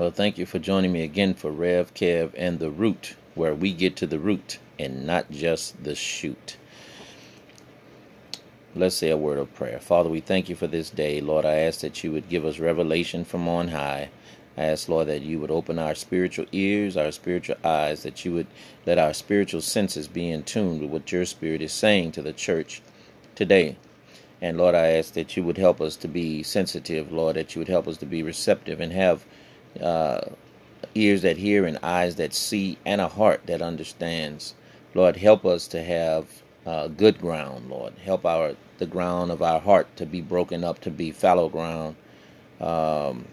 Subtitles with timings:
[0.00, 3.74] Well, thank you for joining me again for Rev, Kev, and the Root, where we
[3.74, 6.56] get to the root and not just the shoot.
[8.74, 9.78] Let's say a word of prayer.
[9.78, 11.20] Father, we thank you for this day.
[11.20, 14.08] Lord, I ask that you would give us revelation from on high.
[14.56, 18.32] I ask, Lord, that you would open our spiritual ears, our spiritual eyes, that you
[18.32, 18.46] would
[18.86, 22.32] let our spiritual senses be in tune with what your spirit is saying to the
[22.32, 22.80] church
[23.34, 23.76] today.
[24.40, 27.58] And Lord, I ask that you would help us to be sensitive, Lord, that you
[27.58, 29.26] would help us to be receptive and have
[29.82, 30.20] uh,
[30.94, 34.54] ears that hear and eyes that see and a heart that understands.
[34.94, 36.26] Lord, help us to have
[36.66, 37.94] uh, good ground, Lord.
[38.04, 41.96] Help our the ground of our heart to be broken up to be fallow ground,
[42.60, 43.26] um,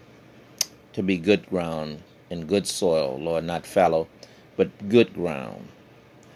[0.92, 4.08] to be good ground and good soil, Lord, not fallow,
[4.56, 5.68] but good ground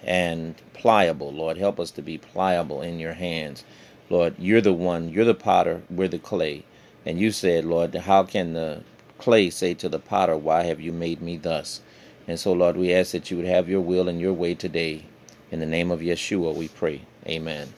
[0.02, 1.58] and pliable, Lord.
[1.58, 3.64] Help us to be pliable in your hands.
[4.10, 6.64] Lord, you're the one, you're the potter, we're the clay.
[7.04, 8.82] And you said, Lord, how can the
[9.22, 11.80] clay say to the potter, Why have you made me thus?
[12.26, 15.04] And so, Lord, we ask that you would have your will and your way today.
[15.52, 17.02] In the name of Yeshua, we pray.
[17.28, 17.72] Amen.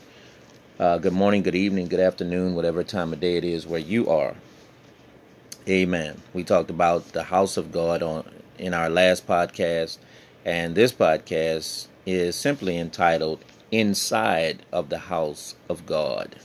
[0.80, 4.08] Uh, good morning, good evening, good afternoon, whatever time of day it is where you
[4.08, 4.36] are.
[5.68, 6.22] Amen.
[6.32, 8.26] We talked about the house of God on
[8.58, 9.98] in our last podcast,
[10.46, 16.36] and this podcast is simply entitled Inside of the House of God.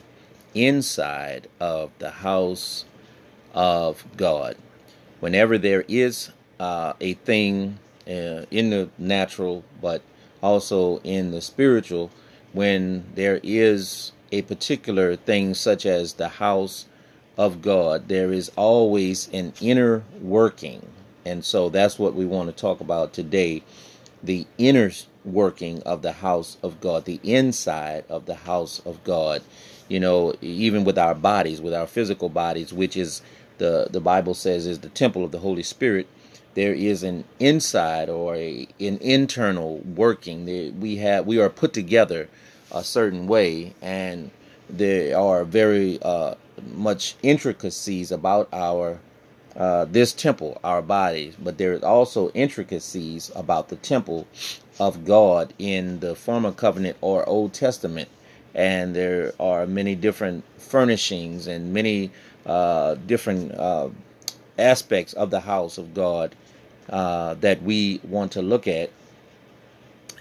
[0.53, 2.83] Inside of the House
[3.53, 4.57] of God
[5.19, 10.01] whenever there is uh, a thing uh, in the natural, but
[10.41, 12.11] also in the spiritual,
[12.53, 16.85] when there is a particular thing such as the house
[17.37, 20.85] of God, there is always an inner working.
[21.25, 23.63] And so that's what we want to talk about today
[24.21, 24.91] the inner
[25.23, 29.41] working of the house of God, the inside of the house of God.
[29.87, 33.21] You know, even with our bodies, with our physical bodies, which is
[33.59, 36.07] the the Bible says is the temple of the Holy Spirit,
[36.55, 40.45] there is an inside or a, an internal working.
[40.79, 42.27] we have we are put together
[42.71, 44.31] a certain way, and
[44.69, 46.35] there are very uh,
[46.73, 48.99] much intricacies about our
[49.55, 54.27] uh, this temple, our bodies, but there is also intricacies about the temple
[54.79, 58.09] of God in the former covenant or Old Testament,
[58.53, 62.11] and there are many different furnishings and many
[62.49, 63.89] uh, different uh,
[64.57, 66.35] aspects of the house of God
[66.89, 68.89] uh, that we want to look at.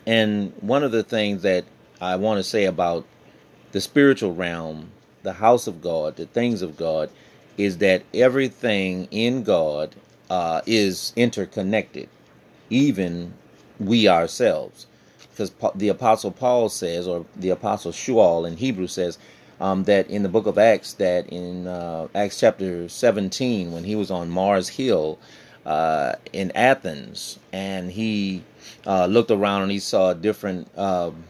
[0.06, 1.64] And one of the things that
[2.00, 3.06] I want to say about
[3.72, 4.90] the spiritual realm,
[5.22, 7.10] the house of God, the things of God,
[7.56, 9.94] is that everything in God
[10.30, 12.08] uh, is interconnected,
[12.68, 13.32] even
[13.80, 14.86] we ourselves.
[15.30, 19.18] Because the Apostle Paul says, or the Apostle Shaul in Hebrew says,
[19.60, 23.96] um, that in the book of Acts, that in uh, Acts chapter 17, when he
[23.96, 25.18] was on Mars Hill
[25.66, 28.42] uh, in Athens, and he
[28.86, 31.24] uh, looked around and he saw different um,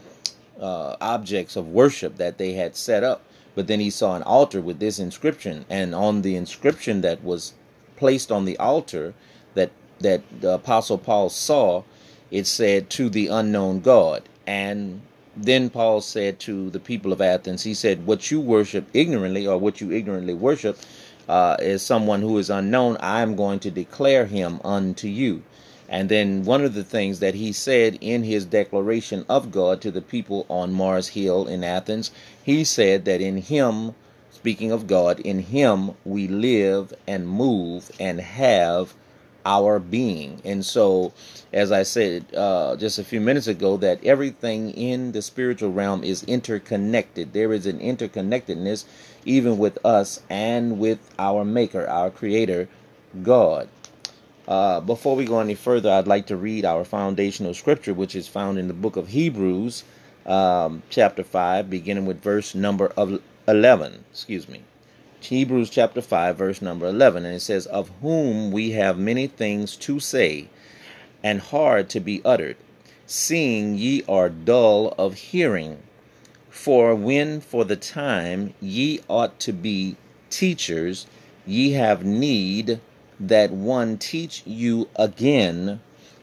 [0.59, 3.23] uh, objects of worship that they had set up.
[3.55, 7.53] But then he saw an altar with this inscription, and on the inscription that was
[7.97, 9.13] placed on the altar
[9.55, 11.83] that that the apostle Paul saw,
[12.31, 14.23] it said to the unknown God.
[14.47, 15.01] And
[15.43, 19.57] then Paul said to the people of Athens, he said, What you worship ignorantly, or
[19.57, 20.77] what you ignorantly worship,
[21.29, 22.97] uh, is someone who is unknown.
[22.99, 25.43] I am going to declare him unto you.
[25.87, 29.91] And then one of the things that he said in his declaration of God to
[29.91, 32.11] the people on Mars Hill in Athens,
[32.43, 33.95] he said that in him,
[34.31, 38.93] speaking of God, in him we live and move and have
[39.49, 40.39] our being.
[40.45, 41.11] And so,
[41.51, 46.03] as I said uh, just a few minutes ago, that everything in the spiritual realm
[46.03, 47.33] is interconnected.
[47.33, 48.85] There is an interconnectedness
[49.25, 52.69] even with us and with our Maker, our Creator,
[53.23, 53.67] God.
[54.47, 58.27] Uh, before we go any further, I'd like to read our foundational scripture, which is
[58.27, 59.83] found in the book of Hebrews,
[60.25, 64.05] um, chapter 5, beginning with verse number of 11.
[64.11, 64.61] Excuse me.
[65.21, 67.25] Hebrews chapter 5, verse number 11.
[67.25, 70.47] And it says, Of whom we have many things to say,
[71.21, 72.57] and hard to be uttered,
[73.05, 75.83] seeing ye are dull of hearing.
[76.49, 79.97] For when for the time ye ought to be
[80.29, 81.05] teachers,
[81.45, 82.79] ye have need
[83.19, 85.81] that one teach you again.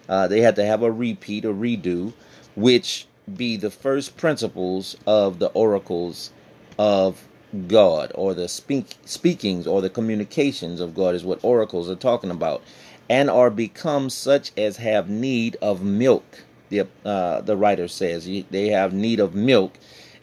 [0.08, 2.12] Uh, they had to have a repeat, a redo,
[2.54, 6.31] which be the first principles of the oracles
[6.78, 7.22] of
[7.69, 12.31] God or the speak, speakings or the communications of God is what oracles are talking
[12.31, 12.62] about,
[13.08, 16.44] and are become such as have need of milk.
[16.69, 19.79] The uh, the writer says they have need of milk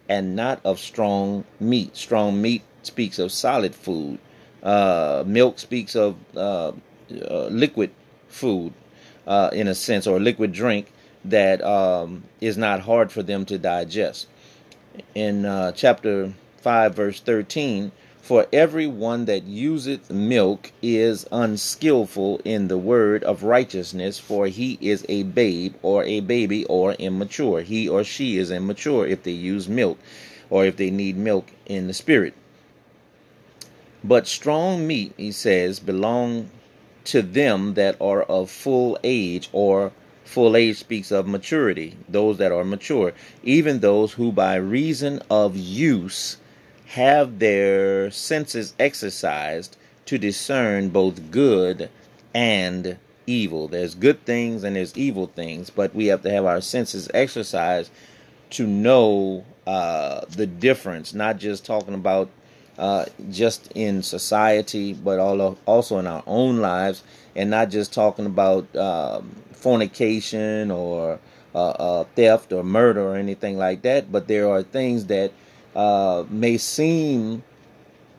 [0.09, 1.95] and not of strong meat.
[1.95, 4.19] Strong meat speaks of solid food.
[4.61, 6.71] Uh, milk speaks of uh,
[7.29, 7.91] uh liquid
[8.27, 8.73] food,
[9.27, 10.91] uh, in a sense, or liquid drink
[11.25, 14.27] that um, is not hard for them to digest.
[15.15, 16.33] In uh, chapter
[16.63, 23.43] 5, verse 13, for every one that useth milk is unskillful in the word of
[23.43, 27.59] righteousness, for he is a babe or a baby or immature.
[27.59, 29.99] He or she is immature if they use milk
[30.49, 32.33] or if they need milk in the spirit.
[34.01, 36.49] But strong meat, he says, belong
[37.03, 39.91] to them that are of full age, or
[40.23, 43.11] full age speaks of maturity, those that are mature,
[43.43, 46.37] even those who by reason of use
[46.87, 51.89] have their senses exercised to discern both good
[52.33, 53.67] and evil.
[53.67, 57.91] There's good things and there's evil things, but we have to have our senses exercised
[58.51, 62.29] to know uh, the difference, not just talking about
[62.77, 67.03] uh, just in society, but also in our own lives,
[67.35, 71.19] and not just talking about um, fornication or
[71.55, 74.11] uh, uh, theft or murder or anything like that.
[74.11, 75.31] But there are things that
[75.75, 77.43] uh, may seem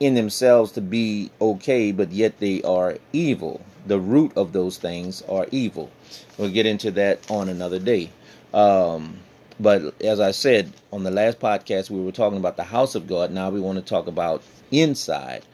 [0.01, 3.61] in themselves to be okay, but yet they are evil.
[3.87, 5.91] The root of those things are evil.
[6.39, 8.11] We'll get into that on another day.
[8.53, 9.19] Um,
[9.61, 13.07] but as I said on the last podcast, we were talking about the house of
[13.07, 13.31] God.
[13.31, 15.45] Now we want to talk about inside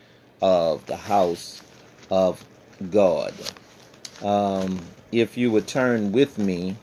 [0.41, 1.61] of the house
[2.11, 2.43] of
[2.91, 3.35] God.
[4.23, 4.81] Um,
[5.13, 6.77] if you would turn with me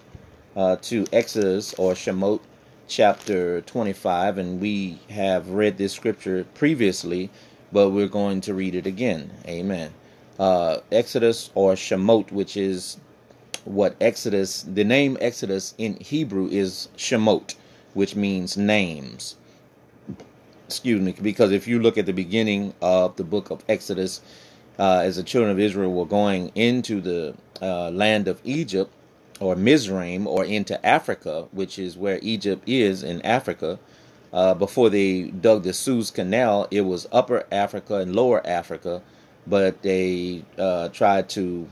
[0.56, 2.42] uh, to Exodus or Shemot
[2.88, 7.30] chapter 25, and we have read this scripture previously,
[7.72, 9.32] but we're going to read it again.
[9.48, 9.94] Amen.
[10.40, 12.98] Uh, Exodus or Shemot, which is
[13.66, 17.56] what Exodus, the name Exodus in Hebrew is Shemot,
[17.94, 19.36] which means names.
[20.66, 24.22] Excuse me, because if you look at the beginning of the book of Exodus,
[24.80, 28.94] uh, as the children of Israel were going into the uh, land of Egypt,
[29.40, 33.80] or Mizraim, or into Africa, which is where Egypt is in Africa,
[34.34, 39.02] uh, before they dug the Suez Canal, it was Upper Africa and Lower Africa,
[39.46, 41.68] but they uh, tried to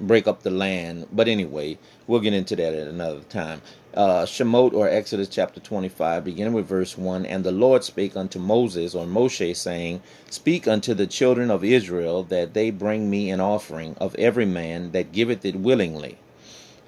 [0.00, 1.06] break up the land.
[1.12, 3.62] But anyway, we'll get into that at another time.
[3.94, 8.38] Uh, Shemot or Exodus chapter 25, beginning with verse 1 And the Lord spake unto
[8.38, 13.40] Moses or Moshe, saying, Speak unto the children of Israel that they bring me an
[13.40, 16.18] offering of every man that giveth it willingly.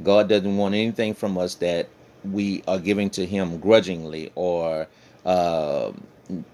[0.02, 1.88] God doesn't want anything from us that
[2.24, 4.86] we are giving to Him grudgingly or
[5.24, 5.92] uh,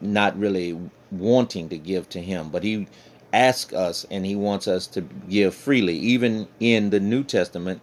[0.00, 0.78] not really
[1.10, 2.86] wanting to give to Him, but He
[3.32, 5.96] asks us and he wants us to give freely.
[5.98, 7.80] Even in the New Testament,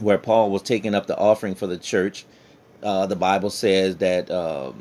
[0.00, 2.24] where Paul was taking up the offering for the church,
[2.82, 4.72] uh, the Bible says that uh,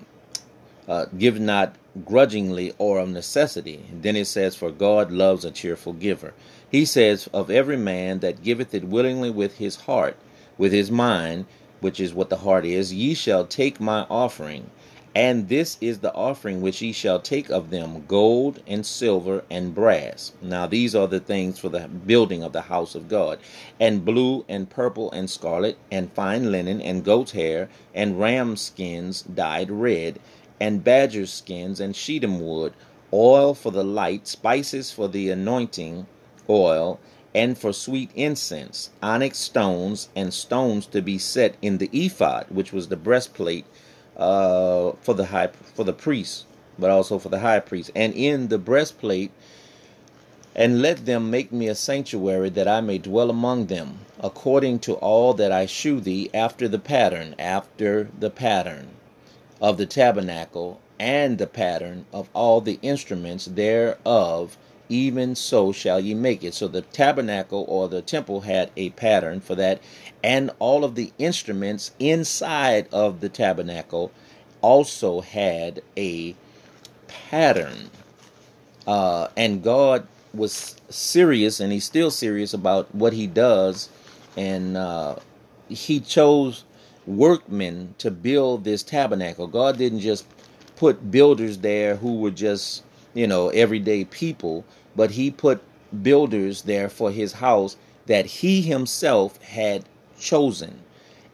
[0.87, 3.85] uh, give not grudgingly or of necessity.
[3.91, 6.33] Then it says, For God loves a cheerful giver.
[6.71, 10.17] He says, Of every man that giveth it willingly with his heart,
[10.57, 11.45] with his mind,
[11.79, 14.69] which is what the heart is, ye shall take my offering
[15.13, 19.75] and this is the offering which ye shall take of them gold and silver and
[19.75, 20.31] brass.
[20.41, 23.39] Now, these are the things for the building of the house of God.
[23.77, 29.21] And blue and purple and scarlet, and fine linen, and goat's hair, and ram skins
[29.23, 30.17] dyed red,
[30.61, 32.71] and badger skins, and shittim wood,
[33.11, 36.05] oil for the light, spices for the anointing
[36.47, 36.99] oil,
[37.33, 42.71] and for sweet incense, onyx stones, and stones to be set in the ephod, which
[42.71, 43.65] was the breastplate
[44.15, 46.45] uh, for the high for the priests,
[46.77, 49.31] but also for the high priest, and in the breastplate.
[50.53, 54.93] And let them make me a sanctuary that I may dwell among them, according to
[54.93, 58.89] all that I shew thee after the pattern, after the pattern
[59.61, 64.57] of the tabernacle, and the pattern of all the instruments thereof,
[64.89, 66.53] even so shall ye make it.
[66.53, 69.81] So the tabernacle or the temple had a pattern for that,
[70.23, 74.11] and all of the instruments inside of the tabernacle
[74.61, 76.35] also had a
[77.07, 77.89] pattern.
[78.85, 83.89] Uh, and God was serious, and He's still serious about what He does,
[84.37, 85.15] and uh,
[85.67, 86.63] He chose
[87.05, 89.47] workmen to build this tabernacle.
[89.47, 90.25] God didn't just
[90.75, 94.65] put builders there who were just, you know, everyday people,
[94.95, 95.61] but He put
[96.03, 97.77] builders there for His house
[98.07, 99.85] that He Himself had
[100.19, 100.81] chosen.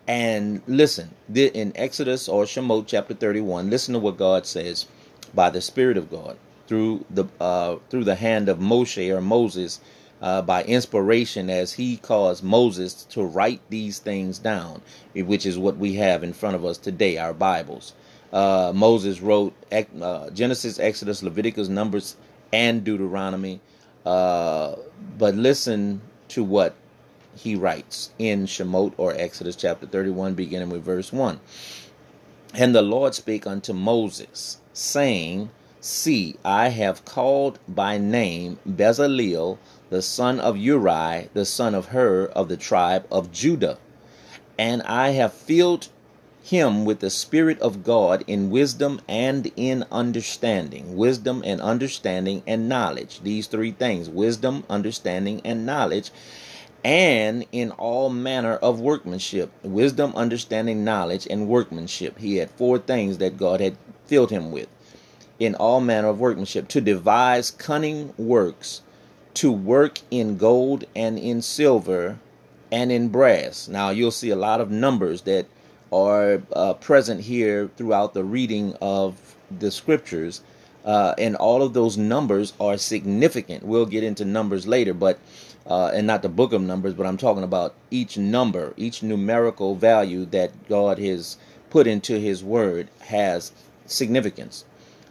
[0.07, 4.87] And listen, in Exodus or Shemot chapter 31, listen to what God says
[5.33, 9.79] by the Spirit of God through the uh, through the hand of Moshe or Moses
[10.21, 14.81] uh, by inspiration as he caused Moses to write these things down,
[15.13, 17.93] which is what we have in front of us today, our Bibles.
[18.33, 22.17] Uh, Moses wrote uh, Genesis, Exodus, Leviticus, Numbers,
[22.51, 23.59] and Deuteronomy.
[24.05, 24.75] Uh,
[25.17, 26.75] but listen to what
[27.35, 31.39] he writes in Shemot or Exodus chapter 31, beginning with verse 1.
[32.53, 39.57] And the Lord spake unto Moses, saying, See, I have called by name Bezaleel,
[39.89, 43.77] the son of Uri, the son of Hur, of the tribe of Judah.
[44.59, 45.89] And I have filled
[46.47, 50.95] him with the Spirit of God in wisdom and in understanding.
[50.95, 53.19] Wisdom and understanding and knowledge.
[53.21, 56.11] These three things wisdom, understanding, and knowledge.
[56.85, 59.51] And in all manner of workmanship.
[59.61, 62.17] Wisdom, understanding, knowledge, and workmanship.
[62.17, 63.75] He had four things that God had
[64.05, 64.69] filled him with.
[65.39, 66.69] In all manner of workmanship.
[66.69, 68.81] To devise cunning works.
[69.41, 72.17] To work in gold and in silver
[72.71, 73.67] and in brass.
[73.67, 75.45] Now you'll see a lot of numbers that
[75.93, 80.41] are uh, present here throughout the reading of the scriptures.
[80.83, 83.61] Uh, and all of those numbers are significant.
[83.61, 85.19] We'll get into numbers later, but
[85.67, 89.75] uh, and not the book of numbers, but I'm talking about each number, each numerical
[89.75, 91.37] value that God has
[91.69, 93.51] put into His Word has
[93.85, 94.65] significance.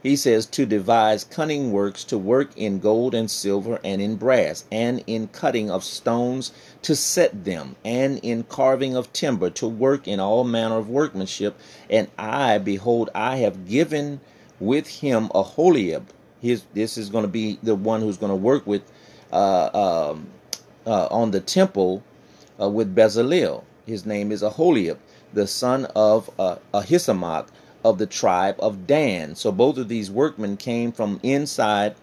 [0.06, 4.64] He says to devise cunning works, to work in gold and silver and in brass,
[4.70, 10.06] and in cutting of stones to set them, and in carving of timber, to work
[10.06, 11.58] in all manner of workmanship.
[11.90, 14.20] And I, behold, I have given
[14.60, 16.06] with him Aholiab.
[16.40, 18.82] His, this is going to be the one who's going to work with
[19.32, 19.70] uh,
[20.12, 20.28] um,
[20.86, 22.04] uh, on the temple
[22.60, 23.64] uh, with Bezalel.
[23.86, 25.00] His name is Aholiab,
[25.32, 27.48] the son of uh, Ahisamach
[27.86, 29.36] of the tribe of Dan.
[29.36, 31.94] So both of these workmen came from inside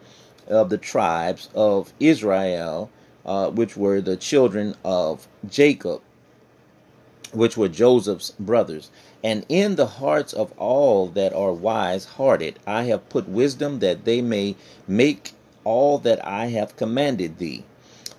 [0.48, 2.90] of the tribes of Israel,
[3.26, 6.02] uh, which were the children of Jacob,
[7.34, 8.92] which were Joseph's brothers.
[9.24, 14.06] And in the hearts of all that are wise hearted, I have put wisdom that
[14.06, 14.56] they may
[14.88, 15.34] make
[15.66, 17.66] all that I have commanded thee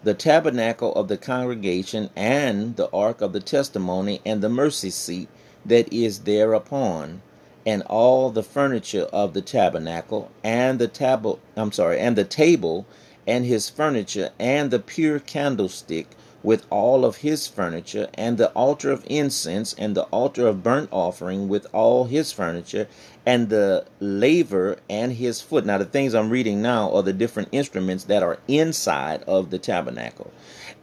[0.04, 5.28] the tabernacle of the congregation, and the ark of the testimony, and the mercy seat
[5.64, 7.22] that is thereupon,
[7.66, 12.86] and all the furniture of the tabernacle and the table I'm sorry and the table
[13.26, 16.08] and his furniture and the pure candlestick
[16.44, 20.90] with all of his furniture and the altar of incense and the altar of burnt
[20.92, 22.86] offering with all his furniture
[23.24, 25.64] and the laver and his foot.
[25.64, 29.58] Now the things I'm reading now are the different instruments that are inside of the
[29.58, 30.30] tabernacle.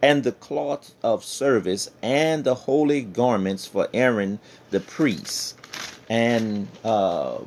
[0.01, 4.39] And the cloth of service and the holy garments for Aaron
[4.71, 5.55] the priest
[6.11, 7.37] and uh,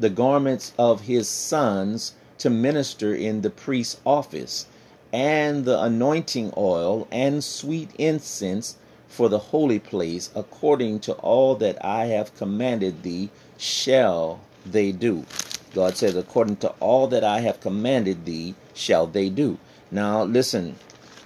[0.00, 4.64] the garments of his sons to minister in the priest's office,
[5.12, 11.76] and the anointing oil and sweet incense for the holy place, according to all that
[11.84, 15.26] I have commanded thee, shall they do.
[15.74, 19.58] God says, according to all that I have commanded thee, shall they do.
[19.90, 20.76] Now, listen.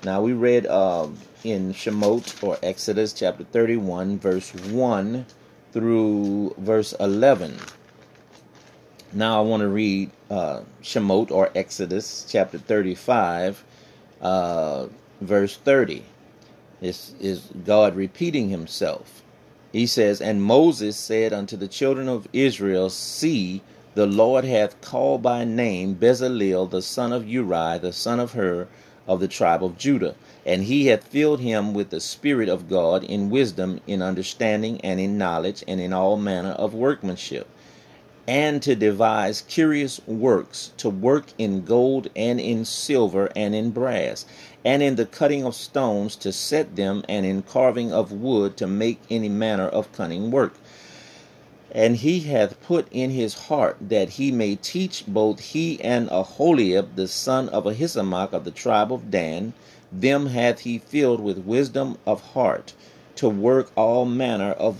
[0.02, 5.24] Now, we read um, in Shemot or Exodus chapter 31, verse 1
[5.72, 7.56] through verse 11.
[9.12, 13.64] Now I want to read uh, Shemot or Exodus chapter 35,
[14.20, 14.86] uh,
[15.20, 16.04] verse 30.
[16.80, 19.22] This is God repeating himself.
[19.72, 23.62] He says, And Moses said unto the children of Israel, See,
[23.94, 28.68] the Lord hath called by name Bezalel the son of Uri, the son of Hur,
[29.06, 30.14] of the tribe of Judah
[30.46, 34.98] and he hath filled him with the Spirit of God in wisdom, in understanding, and
[34.98, 37.46] in knowledge, and in all manner of workmanship,
[38.26, 44.24] and to devise curious works, to work in gold, and in silver, and in brass,
[44.64, 48.66] and in the cutting of stones, to set them, and in carving of wood, to
[48.66, 50.54] make any manner of cunning work.
[51.72, 56.96] And he hath put in his heart that he may teach both he and Aholiab,
[56.96, 59.52] the son of Ahisamach of the tribe of Dan,
[59.92, 62.72] them hath he filled with wisdom of heart
[63.16, 64.78] to work all manner of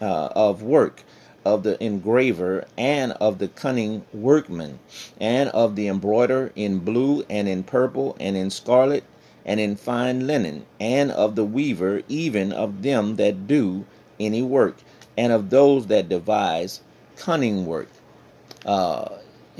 [0.00, 1.04] uh, of work
[1.44, 4.78] of the engraver and of the cunning workman
[5.20, 9.04] and of the embroider in blue and in purple and in scarlet
[9.46, 13.84] and in fine linen and of the weaver even of them that do
[14.18, 14.76] any work
[15.16, 16.80] and of those that devise
[17.16, 17.88] cunning work.
[18.64, 19.08] Uh,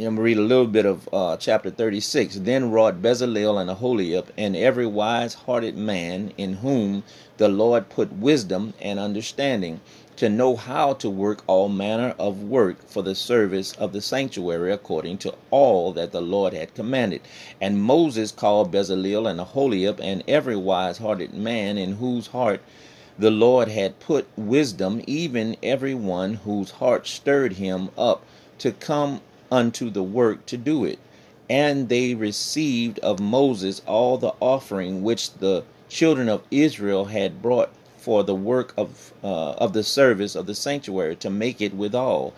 [0.00, 2.36] I'm going to read a little bit of uh, chapter 36.
[2.36, 7.02] Then wrought Bezalel and Aholiab and every wise hearted man in whom
[7.36, 9.82] the Lord put wisdom and understanding
[10.16, 14.72] to know how to work all manner of work for the service of the sanctuary
[14.72, 17.20] according to all that the Lord had commanded.
[17.60, 22.62] And Moses called Bezalel and Aholiab and every wise hearted man in whose heart
[23.18, 28.24] the Lord had put wisdom, even every one whose heart stirred him up
[28.56, 30.98] to come unto the work to do it.
[31.48, 37.70] And they received of Moses all the offering which the children of Israel had brought
[37.98, 42.32] for the work of uh, of the service of the sanctuary to make it withal.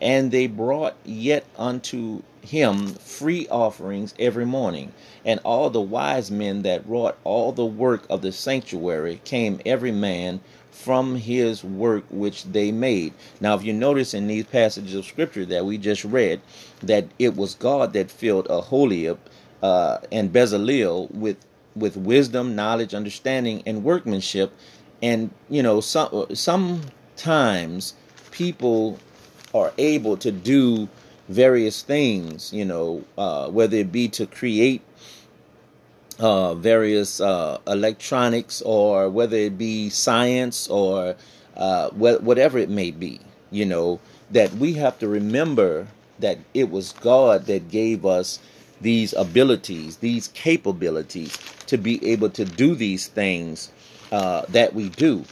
[0.00, 4.92] And they brought yet unto him free offerings every morning.
[5.24, 9.92] And all the wise men that wrought all the work of the sanctuary came every
[9.92, 10.40] man
[10.78, 13.12] from his work which they made.
[13.40, 16.40] Now, if you notice in these passages of scripture that we just read,
[16.82, 19.18] that it was God that filled Aholiab
[19.60, 21.36] uh, and Bezalel with
[21.74, 24.52] with wisdom, knowledge, understanding, and workmanship.
[25.02, 27.94] And you know, some sometimes
[28.30, 29.00] people
[29.52, 30.88] are able to do
[31.28, 32.52] various things.
[32.52, 34.82] You know, uh, whether it be to create
[36.18, 41.16] uh, various uh, electronics or whether it be science or
[41.56, 43.20] uh, wh- whatever it may be,
[43.50, 45.86] you know, that we have to remember
[46.18, 48.40] that it was God that gave us
[48.80, 53.70] these abilities, these capabilities to be able to do these things
[54.12, 55.24] uh, that we do.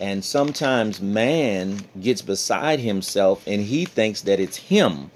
[0.00, 5.10] And sometimes man gets beside himself and he thinks that it's him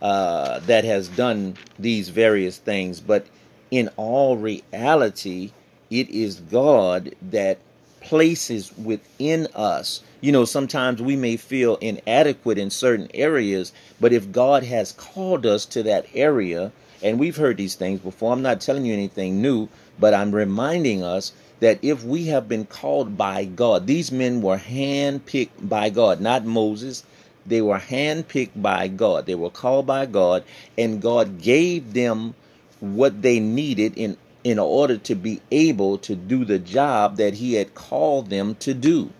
[0.00, 3.00] uh, that has done these various things.
[3.00, 3.26] But
[3.74, 5.50] in all reality,
[5.90, 7.58] it is God that
[8.00, 10.00] places within us.
[10.20, 15.44] You know, sometimes we may feel inadequate in certain areas, but if God has called
[15.44, 16.70] us to that area,
[17.02, 18.32] and we've heard these things before.
[18.32, 22.64] I'm not telling you anything new, but I'm reminding us that if we have been
[22.64, 27.04] called by God, these men were handpicked by God, not Moses.
[27.44, 29.26] They were handpicked by God.
[29.26, 30.44] They were called by God,
[30.78, 32.34] and God gave them
[32.84, 37.54] what they needed in in order to be able to do the job that he
[37.54, 39.10] had called them to do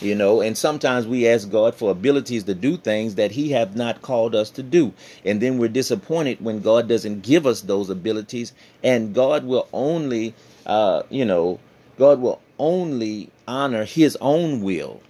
[0.00, 0.40] you know?
[0.40, 4.34] And sometimes we ask god for abilities to do things that he have not called
[4.34, 4.92] us to do.
[5.24, 8.52] And then we're disappointed when god doesn't give us those abilities.
[8.82, 10.34] And god will only
[10.66, 11.60] uh you know
[11.98, 15.00] god will only honor his own will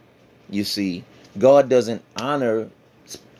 [0.48, 1.04] you see?
[1.38, 2.68] God doesn't honor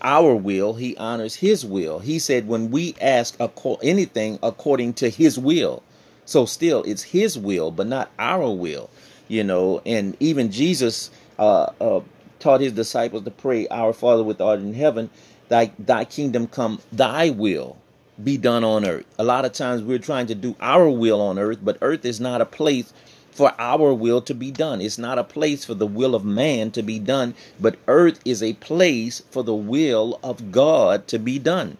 [0.02, 1.98] our will he honors his will.
[2.00, 3.36] He said when we ask
[3.82, 5.82] anything according to his will.
[6.24, 8.90] So still it's his will but not our will
[9.30, 9.80] you know?
[9.86, 12.00] And even jesus uh, uh,
[12.38, 15.08] taught his disciples to pray, Our Father which art in heaven,
[15.48, 17.76] thy, thy kingdom come, thy will
[18.22, 19.06] be done on earth.
[19.18, 22.20] A lot of times we're trying to do our will on earth, but earth is
[22.20, 22.92] not a place
[23.32, 24.80] for our will to be done.
[24.80, 28.42] It's not a place for the will of man to be done, but earth is
[28.42, 31.76] a place for the will of God to be done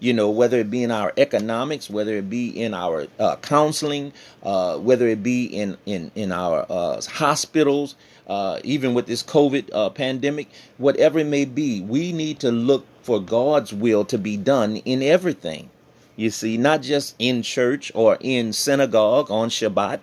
[0.00, 4.12] you know, whether it be in our economics, whether it be in our uh, counseling,
[4.42, 7.94] uh, whether it be in in in our uh, hospitals,
[8.26, 10.48] uh, even with this COVID uh, pandemic,
[10.78, 15.02] whatever it may be, we need to look for God's will to be done in
[15.02, 15.68] everything.
[16.16, 20.00] You see, not just in church or in synagogue on Shabbat,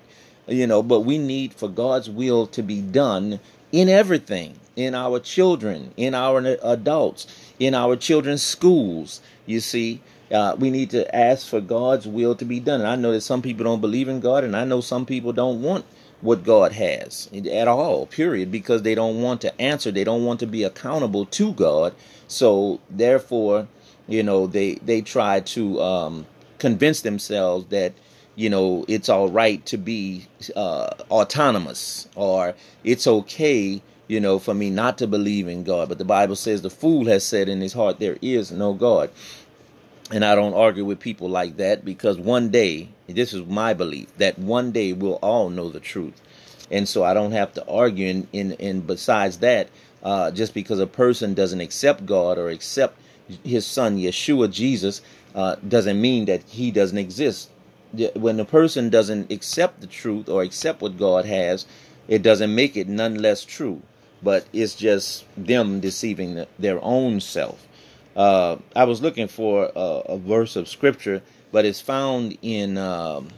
[0.47, 3.39] you know, but we need for God's will to be done
[3.71, 7.27] in everything, in our children, in our adults,
[7.59, 12.45] in our children's schools you see, uh, we need to ask for God's will to
[12.45, 12.81] be done.
[12.81, 15.33] And I know that some people don't believe in God, and I know some people
[15.33, 15.85] don't want
[16.19, 19.89] what God has at all, period, because they don't want to answer.
[19.89, 21.95] They don't want to be accountable to God.
[22.27, 23.67] So therefore,
[24.07, 26.25] you know, they they try to um,
[26.59, 27.93] convince themselves that
[28.37, 34.53] you know it's all right to be uh, autonomous or it's okay you know, for
[34.53, 35.89] me not to believe in God.
[35.89, 39.09] But the Bible says the fool has said in his heart, There is no God.
[40.11, 44.15] And I don't argue with people like that because one day, this is my belief,
[44.17, 46.21] that one day we'll all know the truth.
[46.71, 48.07] And so I don't have to argue.
[48.07, 49.67] And, and, and besides that,
[50.03, 52.97] uh, just because a person doesn't accept God or accept
[53.43, 55.01] his son, Yeshua, Jesus,
[55.35, 57.49] uh, doesn't mean that he doesn't exist.
[58.15, 61.65] When a person doesn't accept the truth or accept what God has,
[62.07, 63.81] it doesn't make it none less true.
[64.21, 67.67] But it's just them deceiving the, their own self.
[68.15, 71.21] Uh, I was looking for a, a, verse of scripture,
[71.51, 73.29] but it's found in um,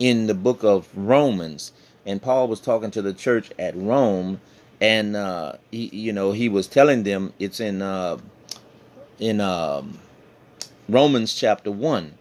[0.00, 1.70] in the book of Romans,
[2.04, 4.40] and Paul was talking to the church at Rome,
[4.80, 8.18] and uh, he, you know, he was telling them it's in uh,
[9.20, 10.00] in um,
[10.88, 12.14] Romans chapter one,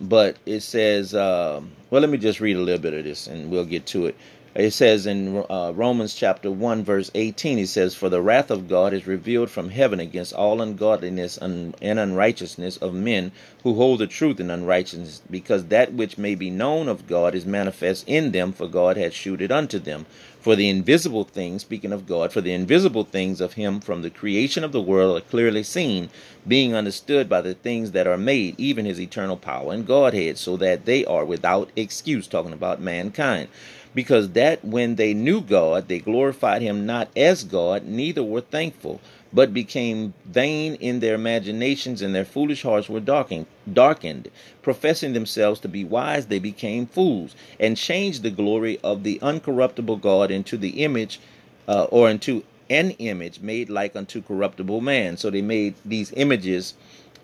[0.00, 3.50] but it says, um, well, let me just read a little bit of this, and
[3.50, 4.16] we'll get to it.
[4.54, 8.68] It says in uh, Romans chapter 1, verse 18, he says, For the wrath of
[8.68, 14.06] God is revealed from heaven against all ungodliness and unrighteousness of men who hold the
[14.06, 18.52] truth in unrighteousness, because that which may be known of God is manifest in them,
[18.52, 20.04] for God hath shewed it unto them.
[20.38, 24.10] For the invisible things, speaking of God, for the invisible things of him from the
[24.10, 26.10] creation of the world are clearly seen,
[26.46, 30.58] being understood by the things that are made, even his eternal power and Godhead, so
[30.58, 33.48] that they are without excuse, talking about mankind.
[33.94, 39.00] Because that when they knew God, they glorified him not as God, neither were thankful
[39.32, 43.46] but became vain in their imaginations, and their foolish hearts were darkened.
[43.72, 49.18] Darkened, professing themselves to be wise, they became fools, and changed the glory of the
[49.22, 51.18] uncorruptible God into the image,
[51.66, 55.16] uh, or into an image made like unto corruptible man.
[55.16, 56.74] So they made these images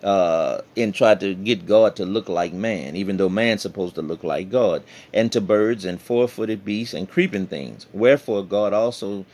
[0.03, 4.01] uh, and tried to get God to look like man, even though man's supposed to
[4.01, 4.83] look like God,
[5.13, 7.85] and to birds and four footed beasts and creeping things.
[7.93, 9.25] Wherefore God also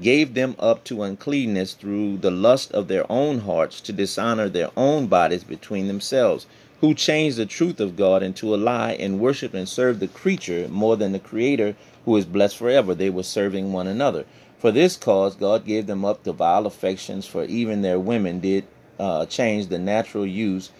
[0.00, 4.70] gave them up to uncleanness through the lust of their own hearts to dishonor their
[4.76, 6.46] own bodies between themselves,
[6.80, 10.66] who changed the truth of God into a lie and worshiped and served the creature
[10.68, 12.94] more than the Creator who is blessed forever.
[12.94, 14.24] They were serving one another.
[14.58, 18.64] For this cause, God gave them up to vile affections, for even their women did
[19.02, 20.70] uh, change the natural use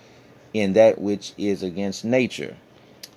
[0.54, 2.56] in that which is against nature.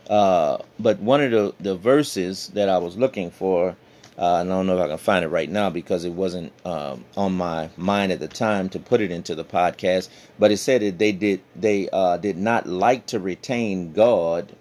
[0.10, 3.76] Uh, but one of the, the verses that I was looking for
[4.18, 7.04] uh, I don't know if I can find it right now because it wasn't um,
[7.18, 10.10] on my mind at the time to put it into the podcast.
[10.40, 14.56] But it said that they did they uh, did not like to retain God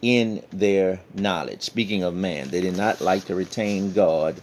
[0.00, 1.62] in their knowledge.
[1.62, 4.40] Speaking of man, they did not like to retain God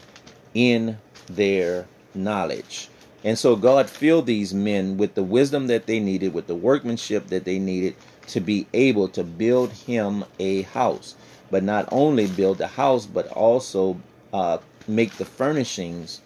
[0.54, 2.90] in their knowledge.
[3.24, 7.28] And so God filled these men with the wisdom that they needed, with the workmanship
[7.28, 7.96] that they needed
[8.28, 11.16] to be able to build him a house.
[11.52, 14.00] But not only build a house, but also
[14.34, 14.58] uh,
[14.88, 16.22] make the furnishings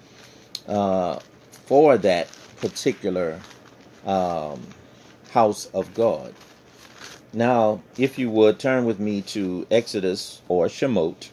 [0.67, 1.19] uh,
[1.65, 3.39] for that particular
[4.05, 4.62] um,
[5.31, 6.34] house of God.
[7.34, 11.29] Now, if you would turn with me to Exodus or Shemot,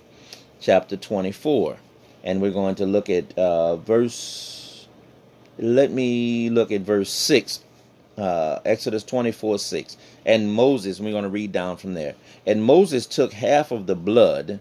[0.60, 1.76] chapter 24,
[2.24, 4.61] and we're going to look at uh, verse.
[5.62, 7.60] Let me look at verse 6
[8.18, 9.96] uh, Exodus 24 6.
[10.26, 12.14] And Moses, we're going to read down from there.
[12.46, 14.60] And Moses took half of the blood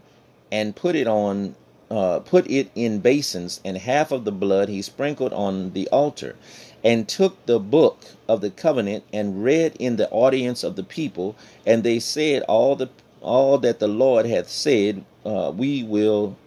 [0.52, 1.56] and put it on
[1.90, 6.38] uh, put it in basins, and half of the blood he sprinkled on the altar,
[6.86, 11.36] and took the book of the covenant and read in the audience of the people,
[11.66, 12.88] and they said all the
[13.22, 16.38] all that the Lord hath said, uh, we will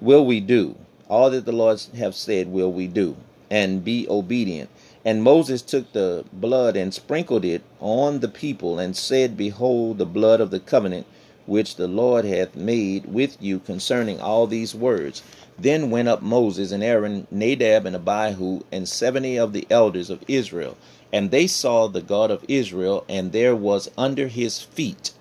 [0.00, 0.76] will we do.
[1.08, 3.16] All that the Lord have said will we do,
[3.50, 4.70] and be obedient.
[5.04, 10.06] And Moses took the blood and sprinkled it on the people, and said, Behold, the
[10.06, 11.06] blood of the covenant
[11.46, 15.22] which the Lord hath made with you concerning all these words.
[15.58, 20.22] Then went up Moses and Aaron, Nadab and Abihu, and seventy of the elders of
[20.28, 20.76] Israel.
[21.12, 25.12] And they saw the God of Israel, and there was under his feet,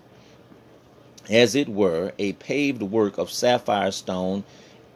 [1.29, 4.43] as it were, a paved work of sapphire stone,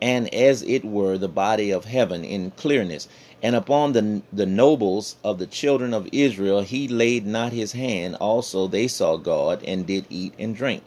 [0.04, 3.08] and as it were the body of heaven in clearness.
[3.42, 8.16] And upon the, the nobles of the children of Israel he laid not his hand.
[8.16, 10.84] Also they saw God, and did eat and drink.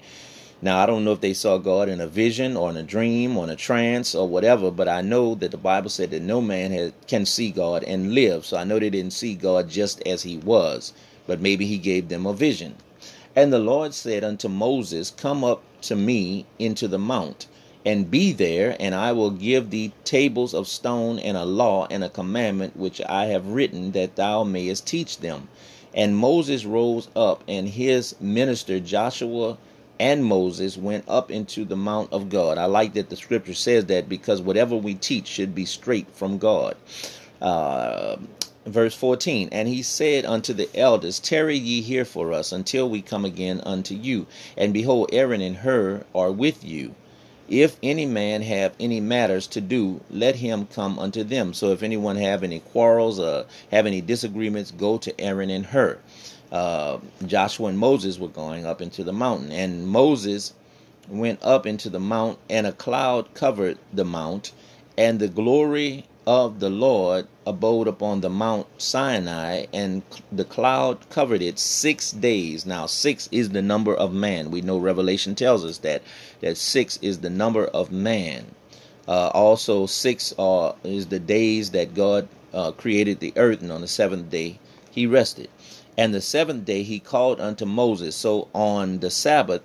[0.60, 3.38] Now, I don't know if they saw God in a vision or in a dream
[3.38, 6.42] or in a trance or whatever, but I know that the Bible said that no
[6.42, 8.44] man can see God and live.
[8.44, 10.92] So I know they didn't see God just as he was,
[11.26, 12.74] but maybe he gave them a vision.
[13.34, 17.46] And the Lord said unto Moses, Come up to me into the mount
[17.86, 22.02] and be there, and I will give thee tables of stone and a law and
[22.02, 25.48] a commandment which I have written that thou mayest teach them.
[25.94, 29.56] And Moses rose up, and his minister Joshua
[30.00, 32.58] and Moses went up into the mount of God.
[32.58, 36.38] I like that the scripture says that because whatever we teach should be straight from
[36.38, 36.76] God.
[37.40, 38.16] Uh,
[38.66, 43.00] verse 14 And he said unto the elders, Tarry ye here for us until we
[43.00, 44.26] come again unto you.
[44.56, 46.96] And behold, Aaron and Hur are with you.
[47.48, 51.54] If any man have any matters to do, let him come unto them.
[51.54, 55.98] So if anyone have any quarrels, uh, have any disagreements, go to Aaron and Hur
[56.52, 59.50] uh, Joshua and Moses were going up into the mountain.
[59.52, 60.52] And Moses
[61.08, 64.52] went up into the mount, and a cloud covered the mount,
[64.96, 71.40] and the glory of the Lord abode upon the Mount Sinai, and the cloud covered
[71.40, 72.66] it six days.
[72.66, 74.50] Now, six is the number of man.
[74.50, 76.02] We know Revelation tells us that
[76.40, 78.46] that six is the number of man.
[79.06, 83.82] Uh, also, six uh, is the days that God uh, created the earth, and on
[83.82, 84.58] the seventh day
[84.90, 85.48] He rested.
[85.98, 88.14] And the seventh day he called unto Moses.
[88.16, 89.62] So on the Sabbath,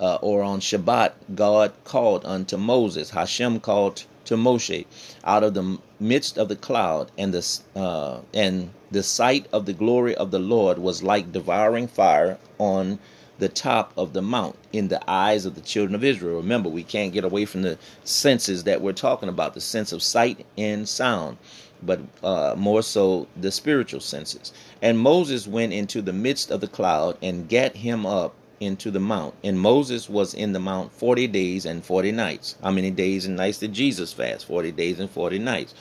[0.00, 4.86] uh, or on Shabbat, God called unto Moses, Hashem called to Moshe
[5.24, 9.72] out of the midst of the cloud, and the uh, and the sight of the
[9.72, 12.98] glory of the Lord was like devouring fire on
[13.38, 16.36] the top of the mount in the eyes of the children of Israel.
[16.38, 20.02] Remember, we can't get away from the senses that we're talking about the sense of
[20.02, 21.38] sight and sound,
[21.82, 24.52] but uh, more so the spiritual senses.
[24.82, 29.00] And Moses went into the midst of the cloud and gat him up into the
[29.00, 29.34] mount.
[29.44, 32.56] And Moses was in the mount 40 days and 40 nights.
[32.62, 34.46] How many days and nights did Jesus fast?
[34.46, 35.74] 40 days and 40 nights.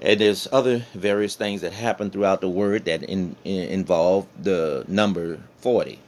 [0.00, 4.84] And there's other various things that happen throughout the word that in, in, involve the
[4.88, 5.98] number 40.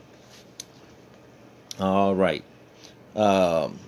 [1.81, 2.45] All right.
[3.17, 3.79] Um,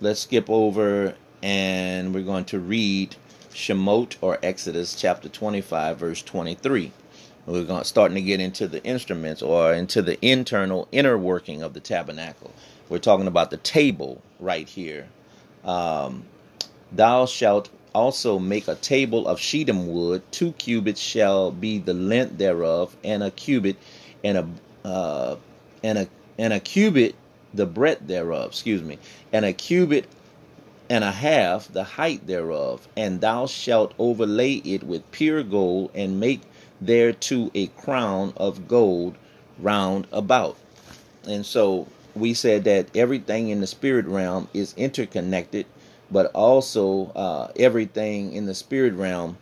[0.00, 3.16] let's skip over and we're going to read
[3.52, 6.92] Shemot or Exodus chapter 25, verse 23.
[7.50, 11.74] We're going starting to get into the instruments or into the internal inner working of
[11.74, 12.52] the tabernacle.
[12.88, 15.08] We're talking about the table right here.
[15.64, 16.24] Um,
[16.92, 20.22] Thou shalt also make a table of shittim wood.
[20.30, 23.76] Two cubits shall be the length thereof, and a cubit
[24.22, 25.36] and a uh,
[25.82, 26.08] and a
[26.38, 27.16] and a cubit
[27.52, 28.50] the breadth thereof.
[28.50, 28.98] Excuse me,
[29.32, 30.06] and a cubit
[30.88, 32.86] and a half the height thereof.
[32.96, 36.42] And thou shalt overlay it with pure gold, and make
[36.80, 39.16] thereto a crown of gold
[39.58, 40.56] round about.
[41.26, 45.66] And so we said that everything in the spirit realm is interconnected
[46.10, 49.36] but also uh, everything in the spirit realm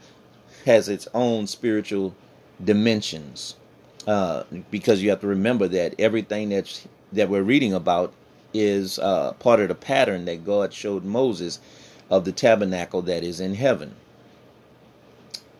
[0.64, 2.14] has its own spiritual
[2.62, 3.56] dimensions.
[4.06, 8.12] Uh, because you have to remember that everything that that we're reading about
[8.54, 11.58] is uh, part of the pattern that God showed Moses
[12.10, 13.94] of the tabernacle that is in heaven.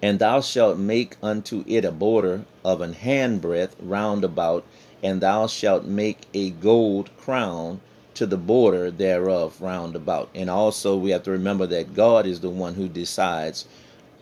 [0.01, 4.65] And thou shalt make unto it a border of an handbreadth round about,
[5.03, 7.81] and thou shalt make a gold crown
[8.15, 10.29] to the border thereof round about.
[10.35, 13.67] And also, we have to remember that God is the one who decides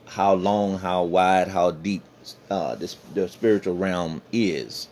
[0.06, 2.02] how long, how wide, how deep
[2.50, 4.88] uh, this, the spiritual realm is.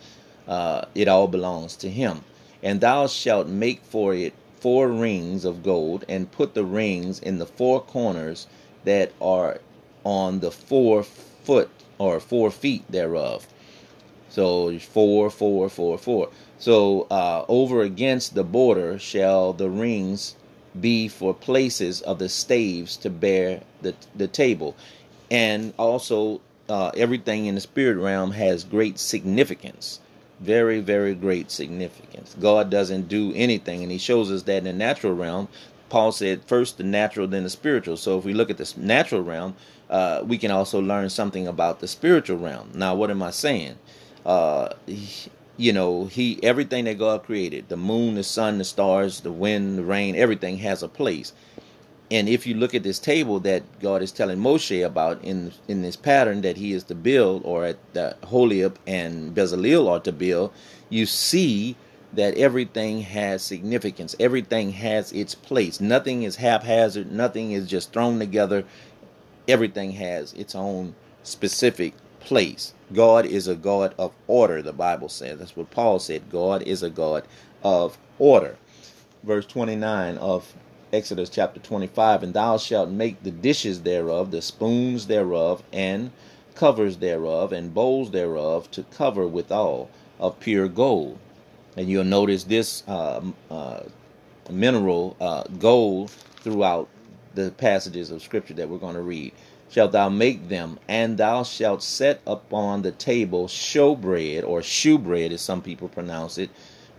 [0.47, 2.23] Uh, it all belongs to Him.
[2.61, 7.37] And thou shalt make for it four rings of gold, and put the rings in
[7.37, 8.47] the four corners
[8.83, 9.59] that are
[10.05, 13.45] on the four foot or four feet thereof.
[14.29, 16.29] So four, four, four, four.
[16.59, 20.35] So uh, over against the border shall the rings
[20.79, 24.75] be for places of the staves to bear the the table,
[25.31, 30.01] and also uh, everything in the spirit realm has great significance,
[30.41, 32.35] very very great significance.
[32.39, 35.47] God doesn't do anything, and He shows us that in the natural realm.
[35.87, 37.95] Paul said, first the natural, then the spiritual.
[37.95, 39.55] So if we look at the natural realm,
[39.89, 42.71] uh, we can also learn something about the spiritual realm.
[42.73, 43.77] Now, what am I saying?
[44.25, 44.69] Uh,
[45.57, 49.77] you know, he everything that God created, the moon, the sun, the stars, the wind,
[49.77, 51.33] the rain, everything has a place.
[52.11, 55.81] And if you look at this table that God is telling Moshe about in in
[55.81, 60.11] this pattern that he is to build, or at the Holyoke and Bezalel are to
[60.11, 60.51] build,
[60.89, 61.75] you see
[62.13, 64.15] that everything has significance.
[64.19, 65.81] Everything has its place.
[65.81, 67.11] Nothing is haphazard.
[67.11, 68.63] Nothing is just thrown together.
[69.47, 72.73] Everything has its own specific place.
[72.93, 75.39] God is a God of order, the Bible says.
[75.39, 76.29] That's what Paul said.
[76.29, 77.23] God is a God
[77.63, 78.57] of order.
[79.23, 80.53] Verse 29 of
[80.93, 86.11] Exodus chapter 25 And thou shalt make the dishes thereof, the spoons thereof, and
[86.55, 91.19] covers thereof, and bowls thereof to cover withal of pure gold.
[91.77, 93.81] And you'll notice this uh, uh,
[94.49, 96.87] mineral uh, gold throughout
[97.35, 99.33] the passages of scripture that we're going to read
[99.69, 105.41] shalt thou make them, and thou shalt set upon the table showbread, or shewbread, as
[105.41, 106.49] some people pronounce it,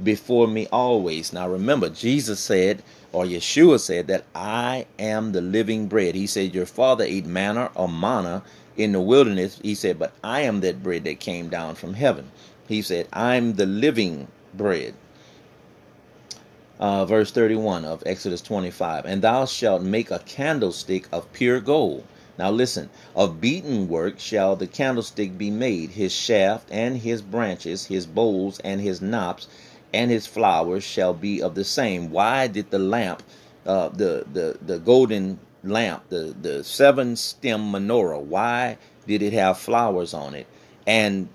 [0.03, 1.33] before me always.
[1.33, 6.15] Now remember, Jesus said, or Yeshua said, that I am the living bread.
[6.15, 8.43] He said, Your father ate manna or manna
[8.77, 9.59] in the wilderness.
[9.63, 12.31] He said, But I am that bread that came down from heaven.
[12.69, 14.95] He said, I'm the living bread.
[16.79, 22.05] Uh, verse 31 of Exodus 25 And thou shalt make a candlestick of pure gold
[22.39, 27.87] now listen, of beaten work shall the candlestick be made, his shaft and his branches,
[27.87, 29.49] his bowls and his knops,
[29.95, 32.11] and his flowers shall be of the same.
[32.11, 33.23] Why did the lamp,
[33.65, 39.59] uh, the, the, the golden lamp, the, the seven stem menorah, why did it have
[39.59, 40.47] flowers on it?
[40.87, 41.29] And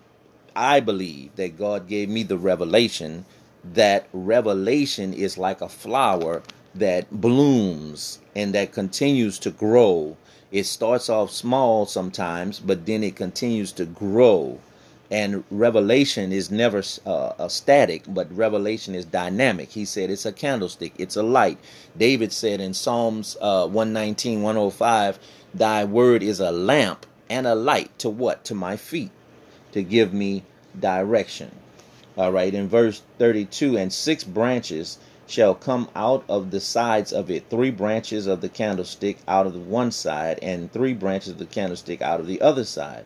[0.55, 3.25] I believe that God gave me the revelation
[3.63, 6.41] that revelation is like a flower
[6.73, 10.17] that blooms and that continues to grow.
[10.51, 14.59] It starts off small sometimes, but then it continues to grow.
[15.09, 19.69] And revelation is never uh, a static but revelation is dynamic.
[19.69, 21.57] He said it's a candlestick it's a light.
[21.97, 25.19] David said in psalms uh, 119 105
[25.53, 28.45] thy word is a lamp and a light to what?
[28.45, 29.11] To my feet
[29.73, 30.43] to give me
[30.79, 31.51] direction
[32.17, 34.97] all right in verse 32 and six branches
[35.27, 39.53] shall come out of the sides of it three branches of the candlestick out of
[39.53, 43.05] the one side and three branches of the candlestick out of the other side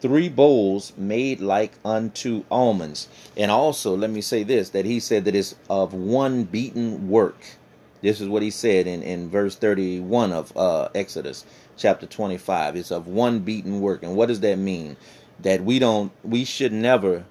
[0.00, 3.08] three bowls made like unto almonds.
[3.36, 7.56] And also, let me say this that he said that it's of one beaten work.
[8.02, 11.44] This is what he said in, in verse 31 of uh, Exodus
[11.76, 12.76] chapter 25.
[12.76, 14.02] It's of one beaten work.
[14.02, 14.96] And what does that mean?
[15.40, 17.24] That we don't, we should never,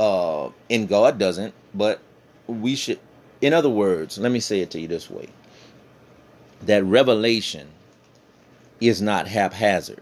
[0.00, 2.00] uh, and God doesn't, but
[2.46, 2.98] we should,
[3.42, 5.28] in other words, let me say it to you this way.
[6.62, 7.68] That revelation
[8.80, 10.00] is not haphazard.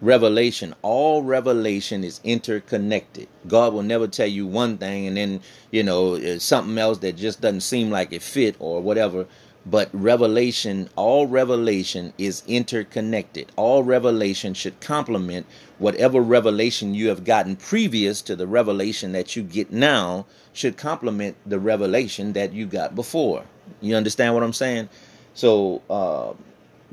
[0.00, 3.26] Revelation all revelation is interconnected.
[3.48, 5.40] God will never tell you one thing and then
[5.72, 9.26] you know something else that just doesn't seem like it fit or whatever
[9.66, 15.46] but revelation all revelation is interconnected all revelation should complement
[15.78, 21.36] whatever revelation you have gotten previous to the revelation that you get now should complement
[21.46, 23.44] the revelation that you got before
[23.80, 24.88] you understand what i'm saying
[25.34, 26.32] so uh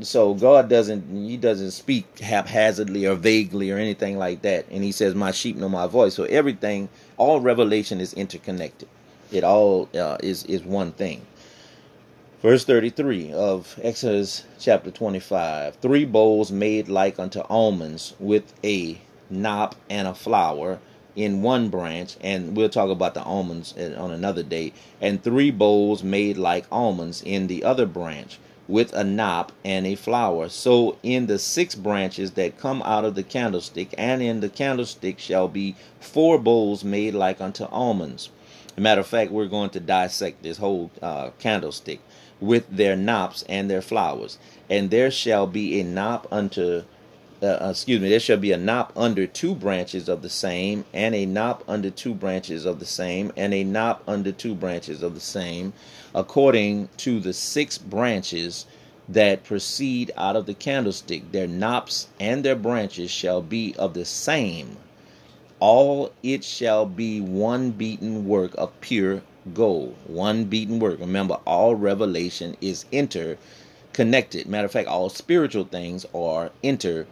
[0.02, 4.66] so God doesn't he doesn't speak haphazardly or vaguely or anything like that.
[4.72, 8.88] And he says, "My sheep know my voice." So everything, all revelation is interconnected.
[9.32, 11.22] It all uh, is is one thing.
[12.42, 15.76] Verse 33 of Exodus chapter 25.
[15.76, 18.98] Three bowls made like unto almonds with a
[19.30, 20.80] knop and a flower
[21.16, 26.04] in one branch, and we'll talk about the almonds on another day, and three bowls
[26.04, 30.50] made like almonds in the other branch with a knop and a flower.
[30.50, 35.20] So in the six branches that come out of the candlestick, and in the candlestick
[35.20, 38.30] shall be four bowls made like unto almonds.
[38.76, 42.00] matter of fact, we're going to dissect this whole uh, candlestick
[42.42, 44.38] with their knops and their flowers.
[44.70, 46.84] And there shall be a knop unto
[47.44, 50.86] uh, uh, excuse me, there shall be a knop under two branches of the same,
[50.94, 55.02] and a knop under two branches of the same, and a knop under two branches
[55.02, 55.74] of the same,
[56.14, 58.68] according to the six branches
[59.10, 61.32] that proceed out of the candlestick.
[61.32, 64.78] Their knops and their branches shall be of the same.
[65.60, 69.24] All it shall be one beaten work of pure
[69.54, 69.96] gold.
[70.06, 71.00] One beaten work.
[71.00, 74.48] Remember, all revelation is interconnected.
[74.48, 77.08] Matter of fact, all spiritual things are interconnected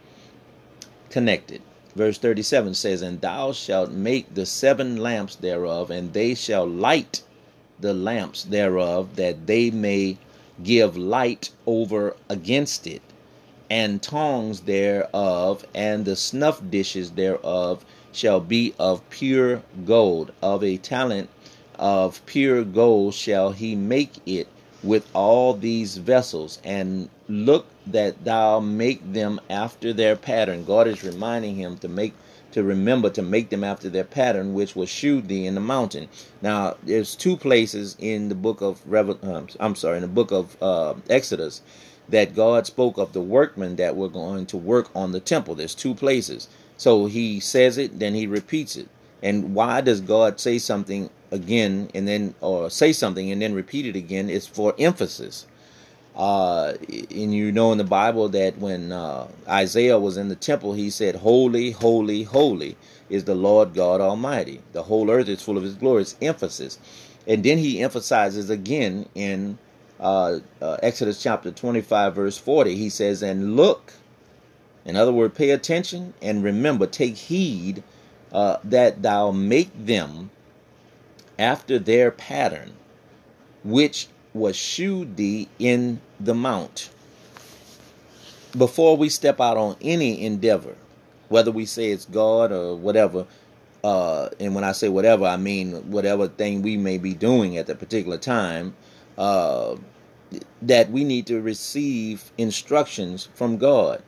[1.10, 1.60] connected.
[1.96, 7.22] Verse 37 says, And thou shalt make the seven lamps thereof, and they shall light
[7.80, 10.16] the lamps thereof, that they may
[10.62, 13.02] give light over against it.
[13.68, 20.32] And tongs thereof, and the snuff dishes thereof shall be of pure gold.
[20.42, 21.28] Of a talent
[21.80, 24.46] of pure gold shall he make it
[24.82, 30.64] with all these vessels, and look that thou make them after their pattern.
[30.64, 32.14] God is reminding him to make
[32.52, 36.08] to remember to make them after their pattern, which was shewed thee in the mountain.
[36.42, 39.18] Now, there's two places in the book of Revel.
[39.22, 41.62] Um, I'm sorry, in the book of uh, Exodus,
[42.08, 45.54] that God spoke of the workmen that were going to work on the temple.
[45.54, 46.48] There's two places.
[46.76, 48.88] So he says it, then he repeats it.
[49.22, 53.86] And why does God say something again and then, or say something and then repeat
[53.86, 54.30] it again?
[54.30, 55.46] It's for emphasis.
[56.16, 60.72] Uh, and you know in the Bible that when uh, Isaiah was in the temple,
[60.72, 62.76] he said, Holy, holy, holy
[63.08, 64.60] is the Lord God Almighty.
[64.72, 66.02] The whole earth is full of his glory.
[66.02, 66.78] It's emphasis.
[67.26, 69.58] And then he emphasizes again in
[70.00, 72.74] uh, uh Exodus chapter 25, verse 40.
[72.74, 73.92] He says, And look,
[74.84, 77.82] in other words, pay attention and remember, take heed
[78.32, 80.30] uh, that thou make them
[81.38, 82.72] after their pattern,
[83.64, 86.90] which was shewed thee in the mount.
[88.56, 90.76] Before we step out on any endeavor,
[91.28, 93.26] whether we say it's God or whatever,
[93.82, 97.66] uh, and when I say whatever, I mean whatever thing we may be doing at
[97.66, 98.74] the particular time,
[99.16, 99.76] uh,
[100.62, 104.02] that we need to receive instructions from God.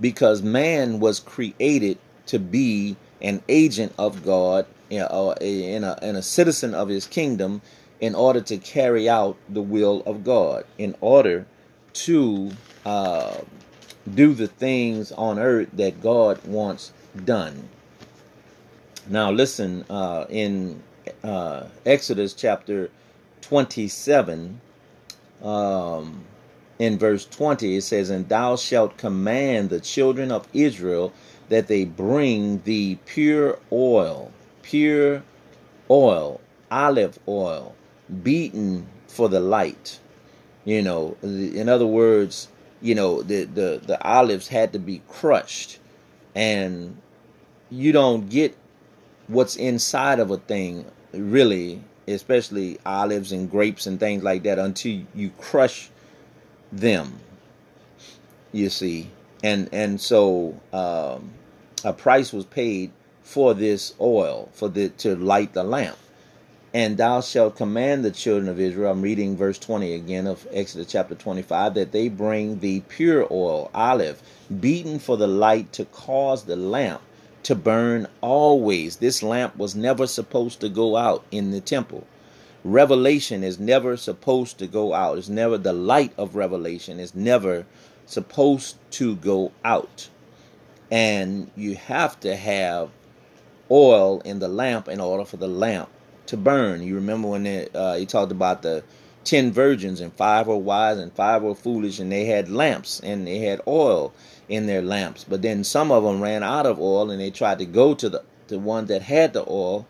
[0.00, 6.16] Because man was created to be an agent of God you know, and, a, and
[6.16, 7.60] a citizen of his kingdom
[8.00, 11.46] in order to carry out the will of God, in order
[11.92, 12.50] to
[12.86, 13.38] uh,
[14.14, 16.92] do the things on earth that God wants
[17.24, 17.68] done.
[19.08, 20.82] Now, listen, uh, in
[21.24, 22.90] uh, Exodus chapter
[23.42, 24.60] 27,
[25.42, 26.24] um,
[26.78, 31.12] in verse 20, it says, And thou shalt command the children of Israel
[31.48, 34.30] that they bring the pure oil,
[34.62, 35.22] pure
[35.90, 36.40] oil,
[36.70, 37.74] olive oil,
[38.22, 39.98] beaten for the light.
[40.64, 42.48] You know, in other words,
[42.82, 45.78] you know, the, the, the olives had to be crushed.
[46.34, 46.96] And
[47.70, 48.56] you don't get
[49.26, 55.02] what's inside of a thing, really, especially olives and grapes and things like that, until
[55.14, 55.90] you crush
[56.70, 57.18] them.
[58.52, 59.10] You see,
[59.42, 61.30] and and so um,
[61.84, 62.90] a price was paid
[63.22, 65.96] for this oil for the to light the lamp
[66.74, 70.92] and thou shalt command the children of Israel, I'm reading verse 20 again of Exodus
[70.92, 74.22] chapter 25, that they bring the pure oil, olive,
[74.60, 77.00] beaten for the light to cause the lamp
[77.44, 78.96] to burn always.
[78.96, 82.06] This lamp was never supposed to go out in the temple.
[82.64, 85.16] Revelation is never supposed to go out.
[85.16, 87.64] It's never the light of revelation is never
[88.08, 90.08] supposed to go out.
[90.90, 92.90] And you have to have
[93.70, 95.90] oil in the lamp in order for the lamp
[96.26, 96.82] to burn.
[96.82, 98.82] You remember when it, uh, he talked about the
[99.24, 103.26] ten virgins and five were wise and five were foolish, and they had lamps and
[103.26, 104.14] they had oil
[104.48, 105.24] in their lamps.
[105.24, 108.08] But then some of them ran out of oil, and they tried to go to
[108.08, 109.86] the the one that had the oil,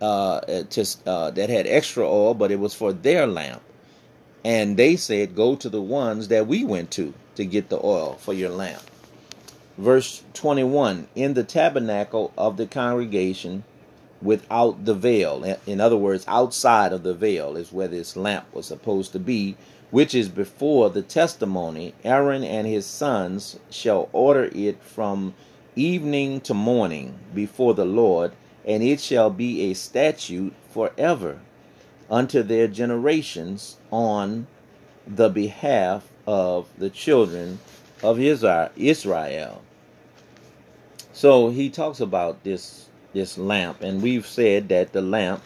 [0.00, 3.60] uh, to, uh, that had extra oil, but it was for their lamp.
[4.44, 8.16] And they said, "Go to the ones that we went to to get the oil
[8.20, 8.82] for your lamp."
[9.78, 13.64] Verse 21 In the tabernacle of the congregation
[14.22, 15.44] without the veil.
[15.66, 19.56] In other words, outside of the veil is where this lamp was supposed to be,
[19.90, 21.94] which is before the testimony.
[22.04, 25.34] Aaron and his sons shall order it from
[25.74, 28.32] evening to morning before the Lord,
[28.64, 31.40] and it shall be a statute forever
[32.10, 34.46] unto their generations on
[35.06, 37.58] the behalf of the children
[38.02, 39.62] of Israel.
[41.12, 45.42] So he talks about this this lamp, and we've said that the lamp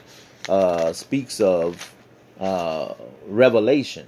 [0.49, 1.95] uh, speaks of
[2.41, 2.95] uh,
[3.29, 4.07] revelation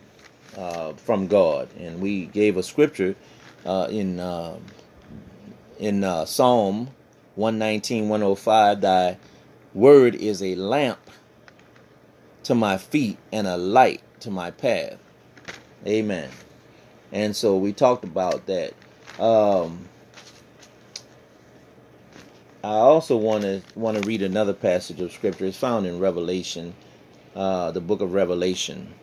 [0.57, 3.15] uh, from God, and we gave a scripture
[3.65, 4.59] uh, in uh,
[5.79, 6.89] in uh, Psalm
[7.37, 8.81] 119, 105.
[8.81, 9.17] Thy
[9.75, 10.99] word is a lamp
[12.45, 14.99] to my feet and a light to my path.
[15.87, 16.29] Amen.
[17.13, 18.73] And so we talked about that.
[19.19, 19.89] Um,
[22.65, 25.45] I also want to want to read another passage of scripture.
[25.45, 26.75] It's found in Revelation,
[27.35, 28.95] uh, the book of Revelation,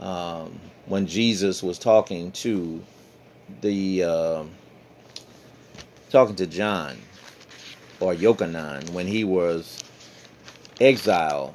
[0.00, 2.84] um, when Jesus was talking to
[3.62, 4.44] the uh,
[6.10, 6.98] talking to John
[8.00, 9.82] or Yochanan when he was
[10.80, 11.54] exiled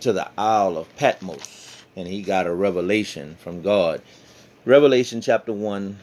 [0.00, 4.02] to the Isle of Patmos, and he got a revelation from God.
[4.66, 6.00] Revelation chapter one,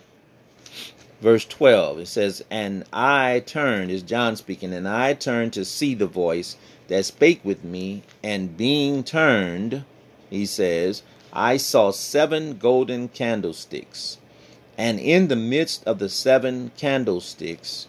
[1.22, 5.96] verse 12 it says and i turned is john speaking and i turned to see
[5.96, 6.56] the voice
[6.88, 9.84] that spake with me and being turned
[10.30, 11.02] he says
[11.34, 14.20] i saw seven golden candlesticks
[14.78, 17.88] and in the midst of the seven candlesticks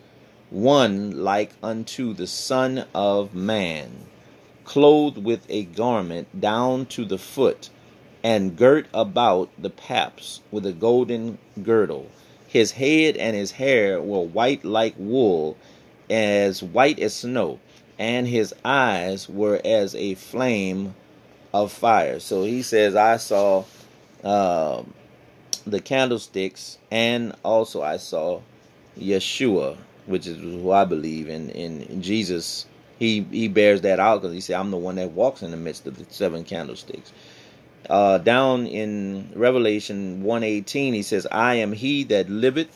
[0.49, 3.91] one like unto the son of man
[4.65, 7.69] clothed with a garment down to the foot
[8.23, 12.09] and girt about the paps with a golden girdle
[12.49, 15.57] his head and his hair were white like wool,
[16.11, 17.61] as white as snow,
[17.99, 20.95] and his eyes were as a flame
[21.53, 22.19] of fire.
[22.19, 23.65] So he says, I saw
[24.25, 24.83] uh,
[25.67, 28.41] the candlesticks, and also I saw
[28.99, 31.51] Yeshua, which is who I believe in.
[31.51, 32.65] In Jesus,
[32.99, 35.57] he he bears that out because he said, "I'm the one that walks in the
[35.59, 37.13] midst of the seven candlesticks."
[37.89, 42.69] Uh, down in Revelation 118, he says, I am he that liveth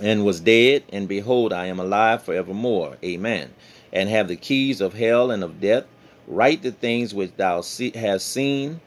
[0.00, 2.96] and was dead, and behold, I am alive forevermore.
[3.04, 3.50] Amen.
[3.92, 5.84] And have the keys of hell and of death.
[6.26, 8.80] Write the things which thou see, hast seen,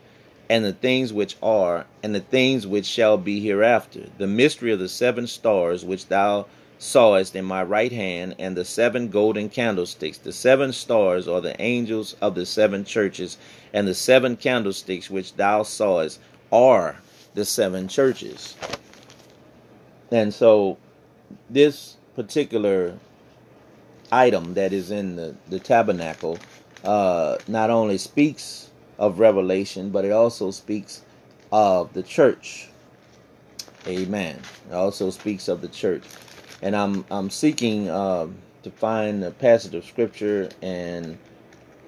[0.50, 4.08] and the things which are, and the things which shall be hereafter.
[4.18, 6.48] The mystery of the seven stars which thou
[6.84, 10.18] sawest in my right hand, and the seven golden candlesticks.
[10.18, 13.38] The seven stars are the angels of the seven churches,
[13.74, 16.20] and the seven candlesticks which thou sawest
[16.52, 16.98] are
[17.34, 18.56] the seven churches.
[20.12, 20.78] And so,
[21.50, 22.98] this particular
[24.12, 26.38] item that is in the, the tabernacle
[26.84, 28.70] uh, not only speaks
[29.00, 31.02] of revelation, but it also speaks
[31.52, 32.70] of the church.
[33.88, 34.40] Amen.
[34.70, 36.04] It also speaks of the church
[36.64, 38.28] and I'm I'm seeking uh,
[38.64, 41.18] to find a passage of scripture and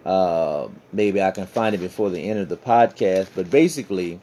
[0.06, 3.30] uh, maybe I can find it before the end of the podcast.
[3.34, 4.20] But basically,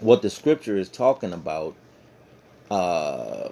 [0.00, 1.76] what the scripture is talking about
[2.70, 3.50] uh,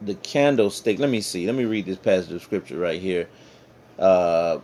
[0.00, 0.98] the candlestick.
[0.98, 1.46] Let me see.
[1.46, 3.28] Let me read this passage of scripture right here.
[3.98, 4.58] Uh,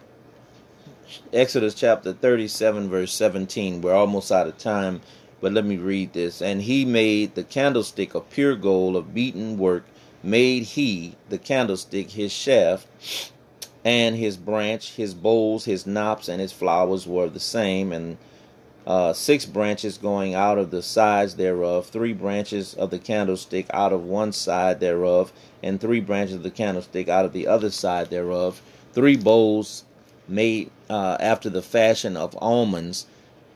[1.33, 3.83] Exodus chapter 37, verse 17.
[3.83, 5.01] We're almost out of time,
[5.41, 6.43] but let me read this.
[6.43, 9.85] And he made the candlestick of pure gold of beaten work,
[10.23, 12.87] made he the candlestick his shaft,
[13.85, 18.19] and his branch, his bowls, his knops, and his flowers were the same, and
[18.87, 23.93] uh, six branches going out of the sides thereof, three branches of the candlestick out
[23.93, 25.33] of one side thereof,
[25.63, 28.61] and three branches of the candlestick out of the other side thereof,
[28.93, 29.85] three bowls
[30.27, 33.07] made uh, after the fashion of almonds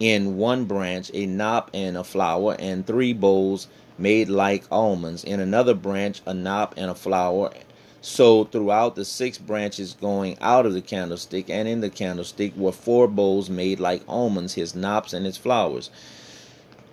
[0.03, 5.39] in one branch, a knop and a flower, and three bowls made like almonds in
[5.39, 7.53] another branch, a knop and a flower,
[8.01, 12.73] so throughout the six branches going out of the candlestick and in the candlestick were
[12.73, 15.89] four bowls made like almonds, his knops and his flowers.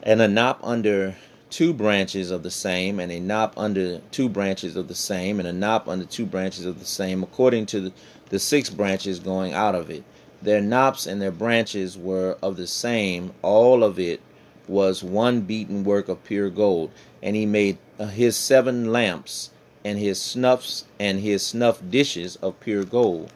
[0.03, 1.15] And a knop under
[1.49, 5.49] two branches of the same, and a knop under two branches of the same, and
[5.49, 7.93] a knop under two branches of the same, according to the,
[8.29, 10.03] the six branches going out of it.
[10.41, 14.21] Their knops and their branches were of the same, all of it
[14.67, 16.91] was one beaten work of pure gold.
[17.21, 19.49] And he made uh, his seven lamps
[19.83, 23.31] and his snuffs and his snuff dishes of pure gold.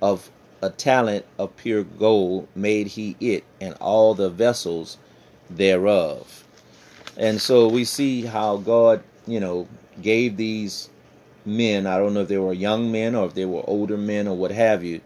[0.00, 0.30] Of
[0.62, 4.98] a talent of pure gold made he it, and all the vessels
[5.50, 6.44] thereof.
[7.16, 9.68] And so we see how God, you know,
[10.02, 10.90] gave these
[11.44, 14.28] men, I don't know if they were young men or if they were older men
[14.28, 15.00] or what have you,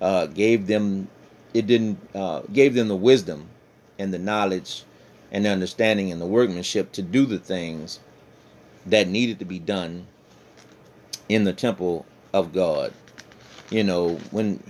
[0.00, 1.08] uh, gave them,
[1.54, 3.48] it didn't, uh, gave them the wisdom
[3.98, 4.84] and the knowledge
[5.32, 8.00] and the understanding and the workmanship to do the things
[8.86, 10.06] that needed to be done
[11.28, 12.92] in the temple of God.
[13.70, 14.62] You know, when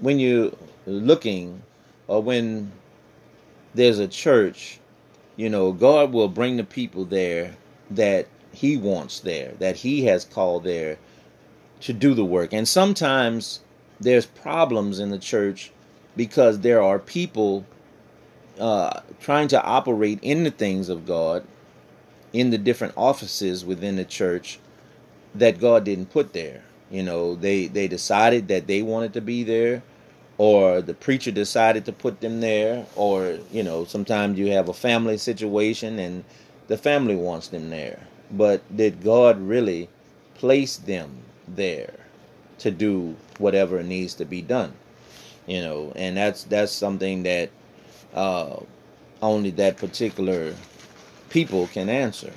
[0.00, 0.52] when you're
[0.86, 1.62] looking
[2.06, 2.70] or when
[3.74, 4.78] there's a church,
[5.36, 7.56] you know, God will bring the people there
[7.90, 10.98] that he wants there, that he has called there
[11.80, 12.52] to do the work.
[12.52, 13.60] And sometimes
[14.00, 15.70] there's problems in the church
[16.16, 17.66] because there are people
[18.58, 21.44] uh, trying to operate in the things of God
[22.32, 24.58] in the different offices within the church
[25.34, 26.62] that God didn't put there.
[26.90, 29.82] You know, they they decided that they wanted to be there,
[30.38, 34.74] or the preacher decided to put them there, or you know, sometimes you have a
[34.74, 36.24] family situation and
[36.68, 38.00] the family wants them there.
[38.30, 39.88] But did God really
[40.34, 41.94] place them there
[42.58, 44.72] to do whatever needs to be done?
[45.46, 47.50] You know, and that's that's something that
[48.14, 48.56] uh,
[49.22, 50.54] only that particular
[51.30, 52.32] people can answer.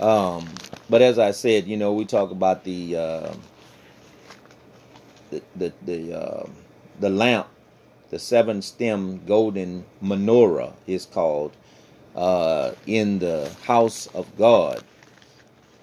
[0.00, 0.48] Um,
[0.90, 3.34] but as I said, you know, we talk about the uh,
[5.30, 6.46] the the the, uh,
[7.00, 7.48] the lamp,
[8.10, 11.52] the seven stem golden menorah is called
[12.14, 14.82] uh, in the house of God.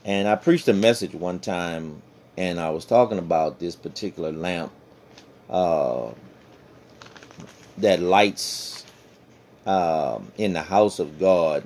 [0.05, 2.01] And I preached a message one time,
[2.39, 4.71] and I was talking about this particular lamp
[5.49, 6.11] uh,
[7.77, 8.85] that lights
[9.65, 11.65] um, in the house of God,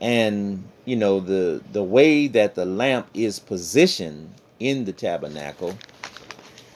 [0.00, 5.76] and you know the the way that the lamp is positioned in the tabernacle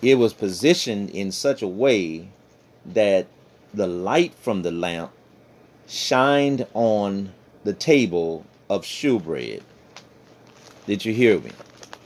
[0.03, 2.29] it was positioned in such a way
[2.85, 3.27] that
[3.73, 5.13] the light from the lamp
[5.87, 7.33] shined on
[7.65, 9.63] the table of shewbread.
[10.87, 11.53] Did you hear me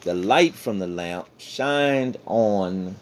[0.06, 2.96] the light from the lamp shined on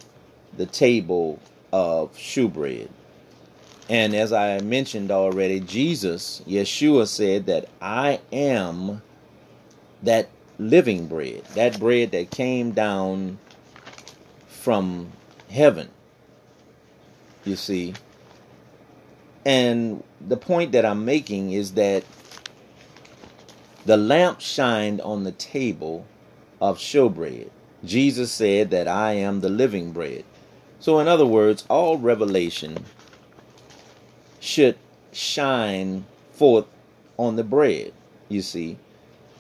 [0.57, 1.39] the table
[1.73, 2.89] of shewbread
[3.89, 9.03] and as I mentioned already, Jesus, Yeshua said that I am
[10.03, 10.29] that
[10.59, 13.39] living bread, that bread that came down
[14.47, 15.13] from
[15.51, 15.91] heaven.
[17.45, 17.93] You see?
[19.45, 22.05] And the point that I'm making is that
[23.85, 26.07] the lamp shined on the table
[26.65, 27.51] of showbread.
[27.85, 30.25] Jesus said that I am the living bread.
[30.81, 32.87] So, in other words, all revelation
[34.41, 34.79] should
[35.13, 36.65] shine forth
[37.19, 37.93] on the bread,
[38.31, 38.79] you see.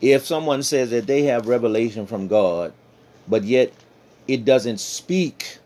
[0.02, 2.74] If someone says that they have revelation from God,
[3.26, 3.72] but yet
[4.28, 5.58] it doesn't speak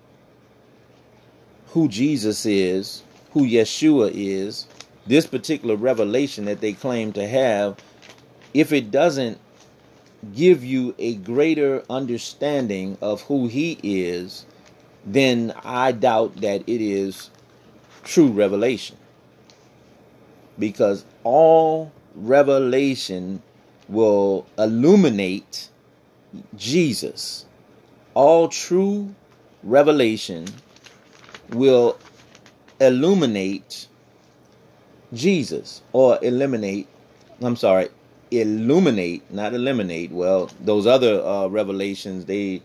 [1.70, 3.02] who Jesus is,
[3.32, 4.68] who Yeshua is,
[5.08, 7.78] this particular revelation that they claim to have,
[8.54, 9.38] if it doesn't
[10.34, 14.44] give you a greater understanding of who he is,
[15.04, 17.30] then I doubt that it is
[18.04, 18.96] true revelation
[20.58, 23.42] because all revelation
[23.88, 25.70] will illuminate
[26.56, 27.46] Jesus.
[28.14, 29.14] All true
[29.62, 30.46] revelation
[31.50, 31.98] will
[32.80, 33.88] illuminate
[35.12, 36.86] Jesus or eliminate,
[37.40, 37.88] I'm sorry,
[38.30, 40.10] illuminate, not eliminate.
[40.10, 42.62] Well, those other uh, revelations they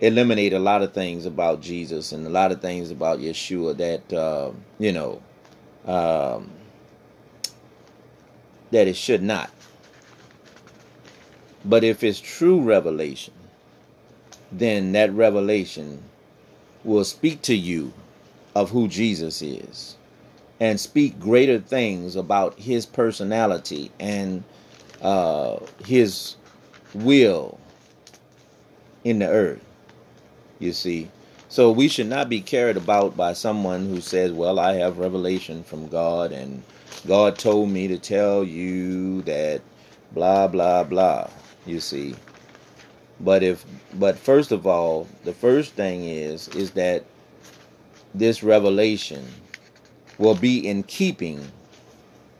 [0.00, 4.12] eliminate a lot of things about Jesus and a lot of things about Yeshua that
[4.12, 5.22] uh, you know
[5.86, 6.50] um,
[8.70, 9.50] that it should not.
[11.64, 13.34] But if it's true revelation,
[14.50, 16.02] then that revelation
[16.84, 17.92] will speak to you
[18.54, 19.96] of who Jesus is
[20.58, 24.44] and speak greater things about his personality and
[25.02, 26.36] uh, his
[26.94, 27.58] will
[29.04, 29.64] in the earth.
[30.58, 31.10] You see,
[31.48, 35.64] so we should not be carried about by someone who says, Well, I have revelation
[35.64, 36.62] from God, and
[37.06, 39.62] God told me to tell you that
[40.12, 41.28] blah, blah, blah.
[41.66, 42.14] You see.
[43.20, 47.04] But if but first of all, the first thing is is that
[48.14, 49.26] this revelation
[50.18, 51.40] will be in keeping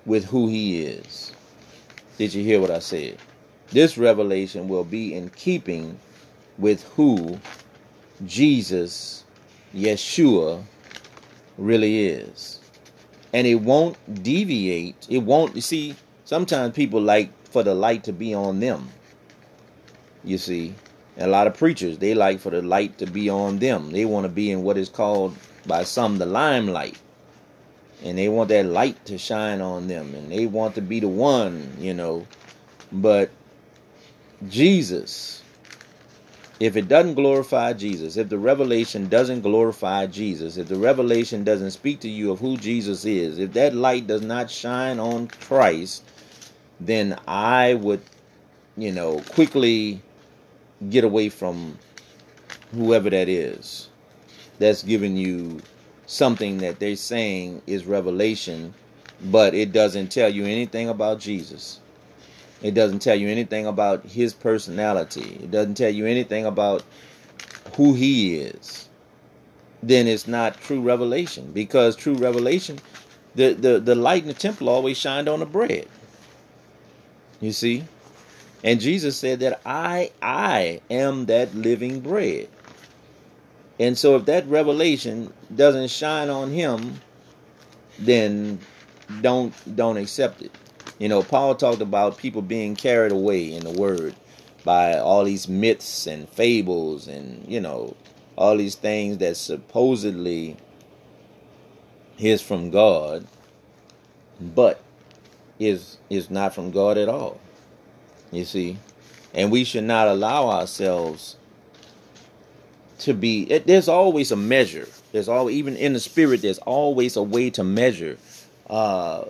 [0.06, 1.32] with who he is.
[2.20, 3.16] Did you hear what I said?
[3.70, 5.98] This revelation will be in keeping
[6.58, 7.38] with who
[8.26, 9.24] Jesus,
[9.74, 10.62] Yeshua,
[11.56, 12.60] really is.
[13.32, 15.06] And it won't deviate.
[15.08, 15.96] It won't, you see,
[16.26, 18.90] sometimes people like for the light to be on them.
[20.22, 20.74] You see,
[21.16, 23.92] and a lot of preachers, they like for the light to be on them.
[23.92, 25.34] They want to be in what is called
[25.66, 26.98] by some the limelight.
[28.04, 30.14] And they want that light to shine on them.
[30.14, 32.26] And they want to be the one, you know.
[32.90, 33.30] But
[34.48, 35.42] Jesus,
[36.60, 41.70] if it doesn't glorify Jesus, if the revelation doesn't glorify Jesus, if the revelation doesn't
[41.72, 46.04] speak to you of who Jesus is, if that light does not shine on Christ,
[46.80, 48.02] then I would,
[48.76, 50.02] you know, quickly
[50.88, 51.78] get away from
[52.72, 53.88] whoever that is
[54.58, 55.60] that's giving you
[56.10, 58.74] something that they're saying is revelation,
[59.26, 61.78] but it doesn't tell you anything about Jesus.
[62.62, 65.38] It doesn't tell you anything about his personality.
[65.40, 66.82] It doesn't tell you anything about
[67.76, 68.88] who he is.
[69.84, 72.80] Then it's not true revelation because true revelation,
[73.36, 75.86] the, the, the light in the temple always shined on the bread.
[77.40, 77.84] You see?
[78.64, 82.48] And Jesus said that I I am that living bread.
[83.80, 87.00] And so if that revelation doesn't shine on him,
[87.98, 88.60] then
[89.22, 90.52] don't don't accept it.
[90.98, 94.14] You know, Paul talked about people being carried away in the word
[94.64, 97.96] by all these myths and fables and, you know,
[98.36, 100.58] all these things that supposedly
[102.18, 103.26] is from God,
[104.38, 104.82] but
[105.58, 107.40] is is not from God at all.
[108.30, 108.76] You see?
[109.32, 111.36] And we should not allow ourselves
[113.00, 114.88] to be it, there's always a measure.
[115.12, 118.18] There's all even in the spirit there's always a way to measure
[118.68, 119.24] uh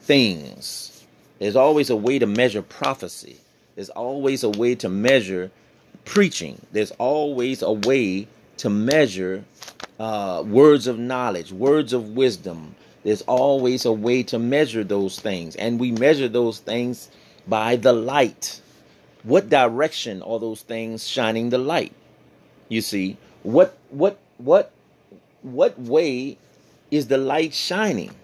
[0.00, 1.04] things.
[1.38, 3.36] There's always a way to measure prophecy.
[3.74, 5.50] There's always a way to measure
[6.04, 6.60] preaching.
[6.72, 9.44] There's always a way to measure
[9.98, 12.74] uh, words of knowledge, words of wisdom.
[13.02, 15.56] There's always a way to measure those things.
[15.56, 17.10] And we measure those things
[17.48, 18.60] by the light.
[19.24, 21.92] What direction are those things shining the light?
[22.68, 24.70] You see, what what what
[25.42, 26.38] what way
[26.90, 28.14] is the light shining?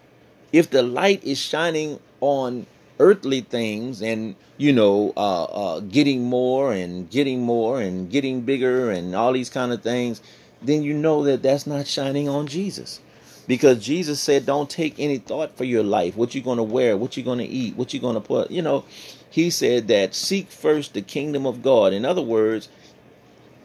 [0.52, 2.66] If the light is shining on
[2.98, 8.90] earthly things and you know uh, uh, getting more and getting more and getting bigger
[8.90, 10.20] and all these kind of things,
[10.62, 13.00] then you know that that's not shining on Jesus
[13.46, 16.16] because Jesus said, "Don't take any thought for your life.
[16.16, 18.50] What you're going to wear, what you're going to eat, what you're going to put."
[18.50, 18.84] You know,
[19.30, 21.92] he said that seek first the kingdom of God.
[21.92, 22.68] In other words,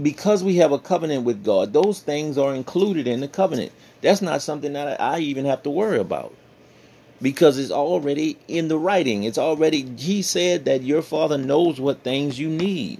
[0.01, 3.71] because we have a covenant with God, those things are included in the covenant.
[4.01, 6.33] That's not something that I even have to worry about
[7.21, 9.23] because it's already in the writing.
[9.23, 12.99] It's already, he said that your father knows what things you need.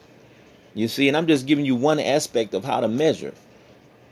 [0.76, 3.34] You see, and I'm just giving you one aspect of how to measure.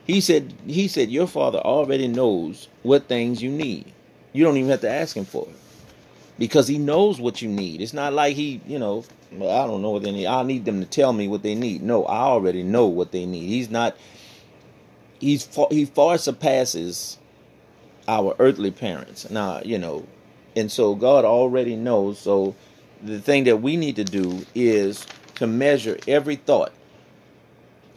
[0.06, 3.92] He said, he said, your father already knows what things you need.
[4.32, 5.56] You don't even have to ask him for it
[6.38, 7.80] because he knows what you need.
[7.80, 9.04] It's not like he, you know,
[9.36, 10.26] I don't know what they need.
[10.26, 11.82] I need them to tell me what they need.
[11.82, 13.48] No, I already know what they need.
[13.48, 13.96] He's not.
[15.20, 17.18] He's far, he far surpasses
[18.08, 19.30] our earthly parents.
[19.30, 20.06] Now, you know,
[20.56, 22.18] and so God already knows.
[22.18, 22.54] So
[23.02, 25.06] the thing that we need to do is
[25.36, 26.72] to measure every thought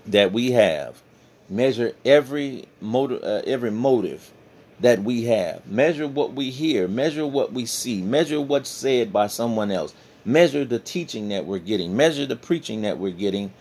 [0.06, 1.02] that we have,
[1.50, 4.32] measure every motive, uh, every motive
[4.80, 5.66] that we have.
[5.68, 9.94] Measure what we hear, measure what we see, measure what's said by someone else,
[10.26, 13.54] measure the teaching that we're getting, measure the preaching that we're getting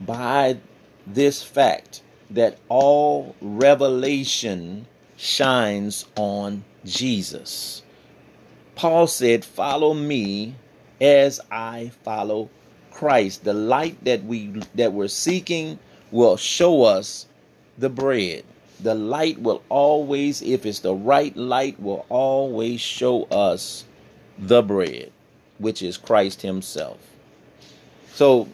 [0.00, 0.58] by
[1.06, 4.86] this fact that all revelation
[5.16, 7.82] shines on Jesus.
[8.74, 10.54] Paul said, Follow me
[11.00, 12.50] as I follow
[12.90, 13.44] Christ.
[13.44, 15.78] The light that we that we're seeking
[16.10, 17.26] will show us
[17.78, 18.44] the bread.
[18.80, 23.84] The light will always, if it's the right light, will always show us
[24.38, 25.12] the bread,
[25.58, 26.98] which is Christ Himself.
[28.12, 28.48] So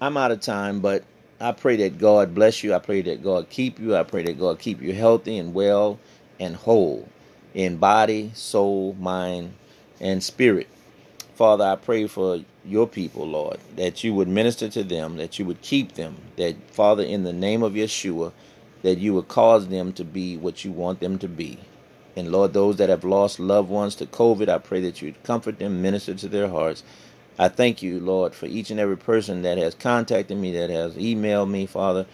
[0.00, 1.04] I'm out of time, but
[1.40, 2.74] I pray that God bless you.
[2.74, 3.96] I pray that God keep you.
[3.96, 5.98] I pray that God keep you healthy and well
[6.38, 7.08] and whole
[7.54, 9.54] in body, soul, mind,
[10.00, 10.68] and spirit.
[11.34, 15.44] Father, I pray for your people, Lord, that you would minister to them, that you
[15.46, 18.32] would keep them, that, Father, in the name of Yeshua,
[18.82, 21.58] that you would cause them to be what you want them to be.
[22.16, 25.58] And Lord, those that have lost loved ones to COVID, I pray that you'd comfort
[25.58, 26.82] them, minister to their hearts.
[27.38, 30.94] I thank you, Lord, for each and every person that has contacted me, that has
[30.94, 32.06] emailed me, Father.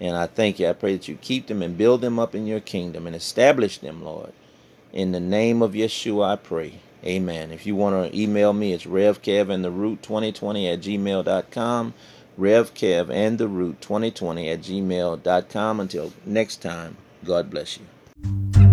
[0.00, 0.68] And I thank you.
[0.68, 3.76] I pray that you keep them and build them up in your kingdom and establish
[3.76, 4.32] them, Lord.
[4.92, 6.80] In the name of Yeshua, I pray.
[7.04, 7.52] Amen.
[7.52, 11.94] If you want to email me, it's RevKev and the root 2020 at gmail.com.
[12.38, 15.80] RevKev and the root 2020 at gmail.com.
[15.80, 18.69] Until next time, God bless you.